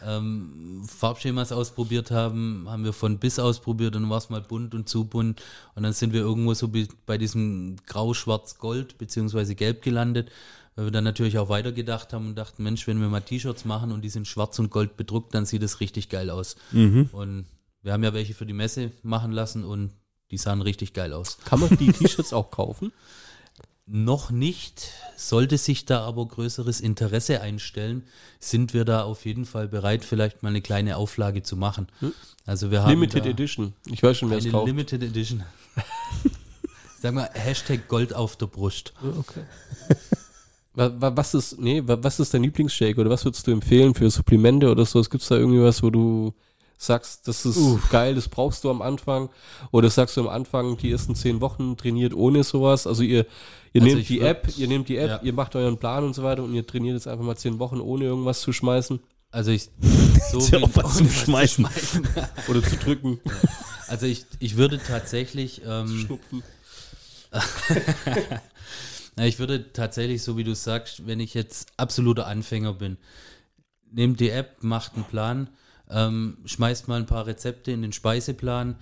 [0.05, 4.75] ähm, Farbschemas ausprobiert haben, haben wir von bis ausprobiert und dann war es mal bunt
[4.75, 5.41] und zu bunt.
[5.77, 6.69] Und dann sind wir irgendwo so
[7.07, 10.33] bei diesem Grau-Schwarz-Gold beziehungsweise Gelb gelandet,
[10.75, 13.93] weil wir dann natürlich auch weitergedacht haben und dachten, Mensch, wenn wir mal T-Shirts machen
[13.93, 16.57] und die sind schwarz und gold bedruckt, dann sieht es richtig geil aus.
[17.13, 17.47] Und
[17.83, 19.93] wir haben ja welche für die Messe machen lassen und
[20.33, 21.39] die sahen richtig geil aus.
[21.45, 22.91] Kann man die T-Shirts auch kaufen?
[23.89, 24.93] Noch nicht.
[25.17, 28.03] Sollte sich da aber größeres Interesse einstellen,
[28.41, 31.87] sind wir da auf jeden Fall bereit, vielleicht mal eine kleine Auflage zu machen.
[32.45, 33.73] Also wir haben Limited Edition.
[33.91, 34.67] Ich weiß schon, wer es kauft.
[34.67, 35.45] Limited Edition.
[37.01, 38.93] Sag mal, Hashtag Gold auf der Brust.
[39.19, 39.45] Okay.
[40.75, 43.95] Wa- wa- Was ist, nee, wa- was ist dein Lieblingsshake oder was würdest du empfehlen
[43.95, 45.01] für Supplemente oder so?
[45.03, 46.35] Gibt es da irgendwie was, wo du
[46.79, 47.59] sagst, das ist
[47.91, 49.31] geil, das brauchst du am Anfang?
[49.73, 52.87] Oder sagst du am Anfang, die ersten zehn Wochen trainiert ohne sowas?
[52.87, 53.27] Also ihr,
[53.73, 55.21] ihr Also nehmt die würd- App, ihr nehmt die App, Ja.
[55.23, 57.81] ihr macht euren Plan und so weiter und ihr trainiert jetzt einfach mal zehn Wochen
[57.81, 59.01] ohne irgendwas zu schmeißen
[59.31, 59.71] Also ich
[60.31, 61.69] so ja auch was zum ohne zu Schmeißen.
[62.49, 63.21] oder zu drücken.
[63.89, 66.19] Also ich, ich würde tatsächlich, ähm,
[69.17, 72.97] na, ich würde tatsächlich, so wie du sagst, wenn ich jetzt absoluter Anfänger bin,
[73.91, 75.49] nehmt die App, macht einen Plan,
[75.91, 78.77] ähm, schmeißt mal ein paar Rezepte in den Speiseplan,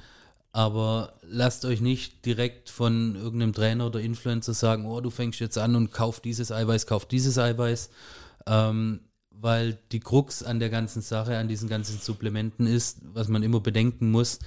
[0.53, 5.59] aber lasst euch nicht direkt von irgendeinem Trainer oder Influencer sagen, oh, du fängst jetzt
[5.59, 7.91] an und kauf dieses Eiweiß, kauf dieses Eiweiß,
[8.47, 9.01] ähm,
[9.31, 13.61] weil die Krux an der ganzen Sache, an diesen ganzen Supplementen ist, was man immer
[13.61, 14.39] bedenken muss,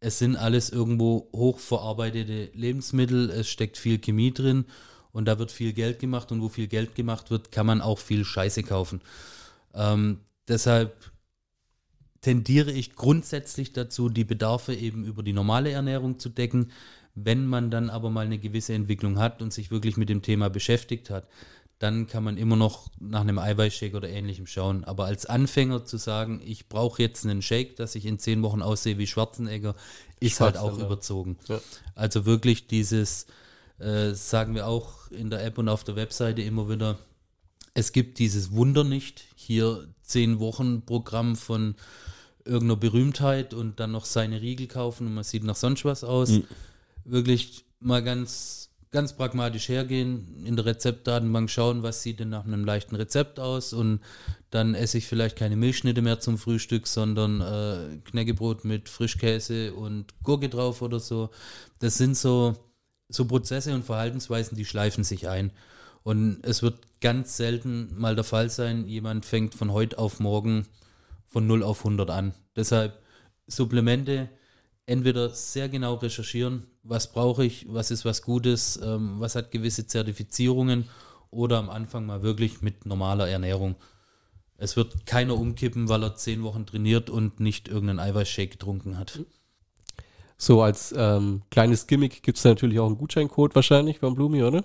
[0.00, 4.66] es sind alles irgendwo hochverarbeitete Lebensmittel, es steckt viel Chemie drin
[5.12, 7.98] und da wird viel Geld gemacht und wo viel Geld gemacht wird, kann man auch
[7.98, 9.00] viel Scheiße kaufen.
[9.74, 11.10] Ähm, deshalb
[12.26, 16.72] tendiere ich grundsätzlich dazu, die Bedarfe eben über die normale Ernährung zu decken.
[17.14, 20.50] Wenn man dann aber mal eine gewisse Entwicklung hat und sich wirklich mit dem Thema
[20.50, 21.28] beschäftigt hat,
[21.78, 24.82] dann kann man immer noch nach einem Eiweißshake oder ähnlichem schauen.
[24.82, 28.60] Aber als Anfänger zu sagen, ich brauche jetzt einen Shake, dass ich in zehn Wochen
[28.60, 29.76] aussehe wie Schwarzenegger,
[30.18, 30.84] ist halt auch ja.
[30.84, 31.38] überzogen.
[31.46, 31.60] Ja.
[31.94, 33.28] Also wirklich dieses,
[33.78, 36.98] äh, sagen wir auch in der App und auf der Webseite immer wieder,
[37.72, 39.26] es gibt dieses Wunder nicht.
[39.36, 41.76] Hier zehn Wochen Programm von
[42.46, 46.30] irgendeiner Berühmtheit und dann noch seine Riegel kaufen und man sieht nach sonst was aus.
[47.04, 52.64] Wirklich mal ganz, ganz pragmatisch hergehen, in der Rezeptdatenbank schauen, was sieht denn nach einem
[52.64, 54.00] leichten Rezept aus und
[54.50, 60.14] dann esse ich vielleicht keine Milchschnitte mehr zum Frühstück, sondern äh, Knäckebrot mit Frischkäse und
[60.22, 61.30] Gurke drauf oder so.
[61.80, 62.56] Das sind so,
[63.08, 65.52] so Prozesse und Verhaltensweisen, die schleifen sich ein.
[66.02, 70.66] Und es wird ganz selten mal der Fall sein, jemand fängt von heute auf morgen
[71.26, 72.34] von 0 auf 100 an.
[72.54, 73.00] Deshalb
[73.46, 74.28] Supplemente
[74.86, 79.86] entweder sehr genau recherchieren, was brauche ich, was ist was Gutes, ähm, was hat gewisse
[79.86, 80.88] Zertifizierungen
[81.30, 83.76] oder am Anfang mal wirklich mit normaler Ernährung.
[84.58, 89.20] Es wird keiner umkippen, weil er zehn Wochen trainiert und nicht irgendeinen Eiweißshake getrunken hat.
[90.38, 94.64] So, als ähm, kleines Gimmick gibt es natürlich auch einen Gutscheincode wahrscheinlich von Blumi, oder?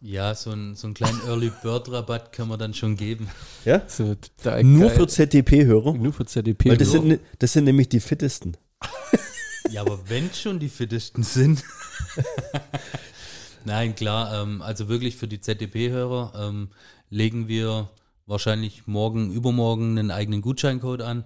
[0.00, 3.28] Ja, so, ein, so einen kleinen Early Bird Rabatt kann man dann schon geben.
[3.64, 3.82] Ja?
[3.88, 4.96] So, da, Nur geil.
[4.96, 5.94] für ZDP-Hörer.
[5.94, 6.70] nur für ZDP.
[6.70, 8.56] Weil das sind, ne- das sind nämlich die fittesten.
[9.70, 11.62] Ja, aber wenn schon die fittesten sind.
[13.66, 16.68] Nein, klar, ähm, also wirklich für die ZDP-Hörer ähm,
[17.10, 17.90] legen wir
[18.24, 21.24] wahrscheinlich morgen, übermorgen einen eigenen Gutscheincode an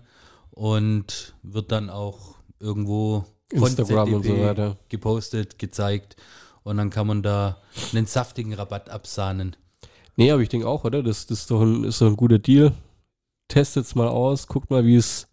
[0.51, 4.77] und wird dann auch irgendwo von Instagram und so ZDP weiter.
[4.89, 6.16] gepostet, gezeigt
[6.65, 7.59] und dann kann man da
[7.93, 9.57] einen saftigen Rabatt absahnen.
[10.17, 11.03] Nee, aber ich denke auch, oder?
[11.03, 12.73] Das, das ist, doch ein, ist doch ein guter Deal.
[13.49, 15.29] Testet's mal aus, guckt mal, wie es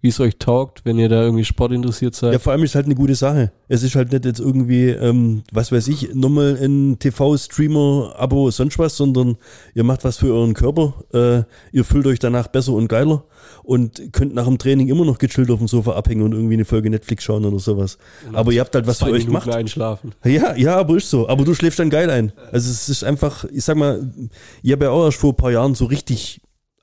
[0.00, 2.32] wie es euch taugt, wenn ihr da irgendwie Sport interessiert seid.
[2.32, 3.52] Ja, vor allem ist halt eine gute Sache.
[3.68, 8.96] Es ist halt nicht jetzt irgendwie, ähm, was weiß ich, nochmal ein TV-Streamer-Abo, sonst was,
[8.96, 9.36] sondern
[9.74, 11.04] ihr macht was für euren Körper.
[11.12, 13.24] Äh, ihr fühlt euch danach besser und geiler
[13.62, 16.64] und könnt nach dem Training immer noch gechillt auf dem Sofa abhängen und irgendwie eine
[16.64, 17.98] Folge Netflix schauen oder sowas.
[18.32, 19.54] Aber ihr habt halt was für euch Minuten gemacht.
[19.54, 20.14] einschlafen.
[20.24, 21.28] Ja, ja, aber ist so.
[21.28, 22.32] Aber du schläfst dann geil ein.
[22.52, 24.10] Also es ist einfach, ich sag mal,
[24.62, 26.40] ich habe ja auch erst vor ein paar Jahren so richtig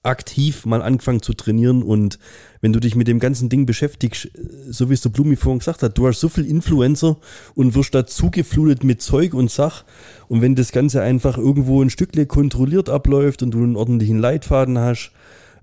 [0.07, 2.17] aktiv mal angefangen zu trainieren und
[2.61, 4.29] wenn du dich mit dem ganzen Ding beschäftigst,
[4.69, 7.17] so wie es der Blumi vorhin gesagt hat, du hast so viel Influencer
[7.55, 9.83] und wirst da zugeflutet mit Zeug und Sach
[10.27, 14.79] und wenn das Ganze einfach irgendwo ein Stückle kontrolliert abläuft und du einen ordentlichen Leitfaden
[14.79, 15.11] hast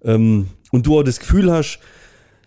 [0.02, 1.80] ähm, und du auch das Gefühl hast,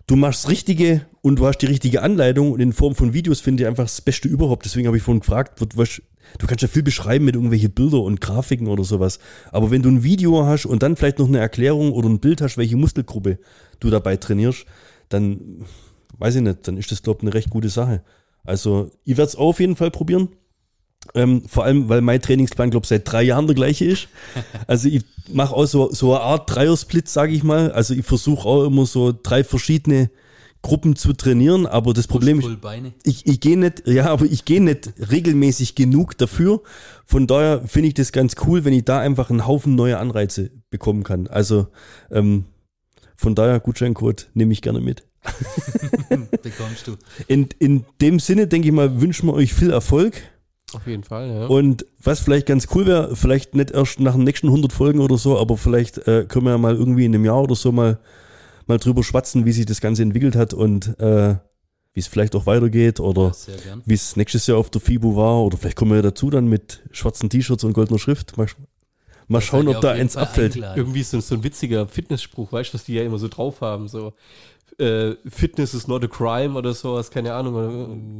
[0.07, 3.41] du machst das Richtige und du hast die richtige Anleitung und in Form von Videos
[3.41, 4.65] finde ich einfach das Beste überhaupt.
[4.65, 6.01] Deswegen habe ich vorhin gefragt, was,
[6.39, 9.19] du kannst ja viel beschreiben mit irgendwelche Bilder und Grafiken oder sowas.
[9.51, 12.41] Aber wenn du ein Video hast und dann vielleicht noch eine Erklärung oder ein Bild
[12.41, 13.39] hast, welche Muskelgruppe
[13.79, 14.65] du dabei trainierst,
[15.09, 15.65] dann
[16.17, 18.01] weiß ich nicht, dann ist das, glaube ich, eine recht gute Sache.
[18.43, 20.29] Also ich werde es auf jeden Fall probieren.
[21.13, 24.07] Ähm, vor allem, weil mein Trainingsplan, glaube ich, seit drei Jahren der gleiche ist.
[24.67, 27.71] Also ich mache auch so, so eine Art Dreiersplit, sage ich mal.
[27.71, 30.09] Also ich versuche auch immer so drei verschiedene
[30.61, 32.49] Gruppen zu trainieren, aber das Problem ist,
[33.03, 36.61] ich, ich gehe nicht, ja, aber ich gehe nicht regelmäßig genug dafür.
[37.05, 40.51] Von daher finde ich das ganz cool, wenn ich da einfach einen Haufen neue Anreize
[40.69, 41.27] bekommen kann.
[41.27, 41.67] Also
[42.11, 42.45] ähm,
[43.15, 45.03] von daher Gutscheincode nehme ich gerne mit.
[46.43, 46.95] Bekommst du.
[47.27, 50.21] In, in dem Sinne, denke ich mal, wünschen wir euch viel Erfolg.
[50.73, 51.45] Auf jeden Fall, ja.
[51.47, 55.17] Und was vielleicht ganz cool wäre, vielleicht nicht erst nach den nächsten 100 Folgen oder
[55.17, 57.99] so, aber vielleicht äh, können wir ja mal irgendwie in einem Jahr oder so mal,
[58.67, 61.35] mal drüber schwatzen, wie sich das Ganze entwickelt hat und äh,
[61.93, 63.81] wie es vielleicht auch weitergeht oder gern.
[63.85, 66.47] wie es nächstes Jahr auf der FIBO war oder vielleicht kommen wir ja dazu dann
[66.47, 68.37] mit schwarzen T-Shirts und goldener Schrift.
[68.37, 68.47] Mal,
[69.27, 70.53] mal schauen, ob da eins Fall abfällt.
[70.53, 70.77] eingeladen.
[70.77, 73.87] Irgendwie so, so ein witziger Fitnessspruch, weißt du, was die ja immer so drauf haben,
[73.87, 74.13] so
[74.79, 77.55] äh, Fitness is not a crime oder sowas, keine Ahnung.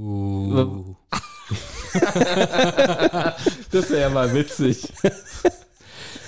[0.02, 0.96] Uh,
[3.72, 4.92] das wäre ja mal witzig.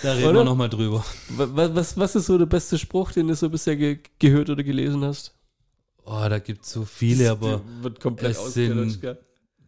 [0.03, 0.39] da reden Oder?
[0.39, 1.03] wir nochmal drüber.
[1.29, 4.63] was, was, was ist so der beste Spruch, den du so bisher ge gehört oder
[4.63, 5.33] gelesen hast?
[6.05, 8.99] Oh, da gibt es so viele, aber wird komplett es sind-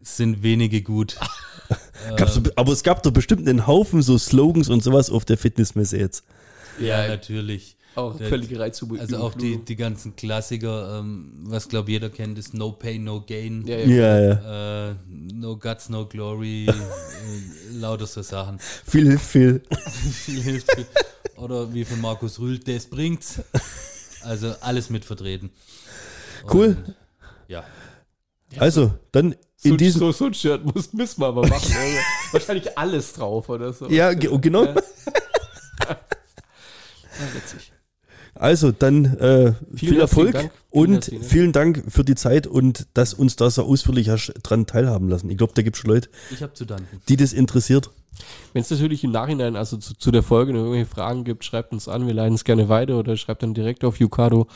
[0.02, 1.18] sind wenige gut.
[2.18, 5.38] Gab's, Ähm, aber es gab doch bestimmt einen Haufen so Slogans und sowas auf der
[5.38, 6.24] Fitnessmesse jetzt.
[6.80, 7.78] ja, Ja, natürlich.
[7.96, 9.00] Auch Der- völlig Reizüber.
[9.00, 13.22] Also auch die, die ganzen Klassiker, ähm, was glaube jeder kennt, ist No Pain, No
[13.22, 13.66] Gain.
[13.68, 13.86] Ja, ja.
[13.86, 14.90] Ja, ja.
[14.92, 14.96] Äh,
[15.34, 16.74] no Guts, No Glory, äh,
[17.74, 18.60] lauter so Sachen.
[18.60, 19.62] Viel hilft viel.
[20.26, 20.86] Viel hilft viel.
[21.36, 23.42] Oder wie von Markus Rühl, das bringt's.
[24.24, 25.50] Also alles mit vertreten.
[26.52, 26.68] Cool.
[26.86, 26.96] Und,
[27.48, 27.64] ja.
[28.58, 29.34] Also, dann
[29.64, 30.00] in so, diesem.
[30.00, 31.72] so, so ein Shirt muss, müssen wir aber machen.
[31.72, 32.02] oder?
[32.32, 33.90] Wahrscheinlich alles drauf oder so.
[33.90, 34.66] Ja, ge- genau.
[34.66, 34.76] Ja.
[35.90, 35.96] Ja,
[37.36, 37.71] witzig.
[38.42, 40.52] Also, dann äh, viel Erfolg Dank.
[40.72, 41.24] Vielen und Dank.
[41.24, 45.30] vielen Dank für die Zeit und dass uns da so ausführlich hast dran teilhaben lassen.
[45.30, 46.10] Ich glaube, da gibt es schon Leute,
[47.08, 47.92] die das interessiert.
[48.54, 51.72] Wenn es natürlich im Nachhinein, also zu, zu der Folge, noch irgendwelche Fragen gibt, schreibt
[51.72, 54.48] uns an, wir leiten es gerne weiter oder schreibt dann direkt auf Yukado.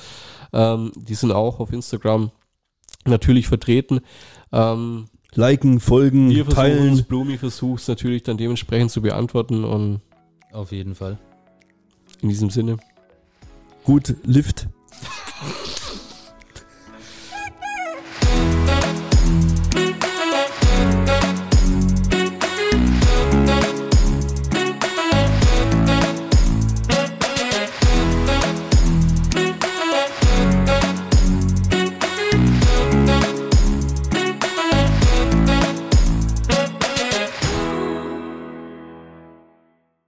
[0.51, 2.31] Ähm, die sind auch auf Instagram
[3.05, 3.99] natürlich vertreten.
[4.51, 5.05] Ähm,
[5.35, 7.03] Liken, folgen, wir teilen.
[7.03, 10.01] Blumi versucht es natürlich dann dementsprechend zu beantworten und
[10.51, 11.19] Auf jeden Fall.
[12.23, 12.77] in diesem Sinne,
[13.85, 14.67] Gut, Lift.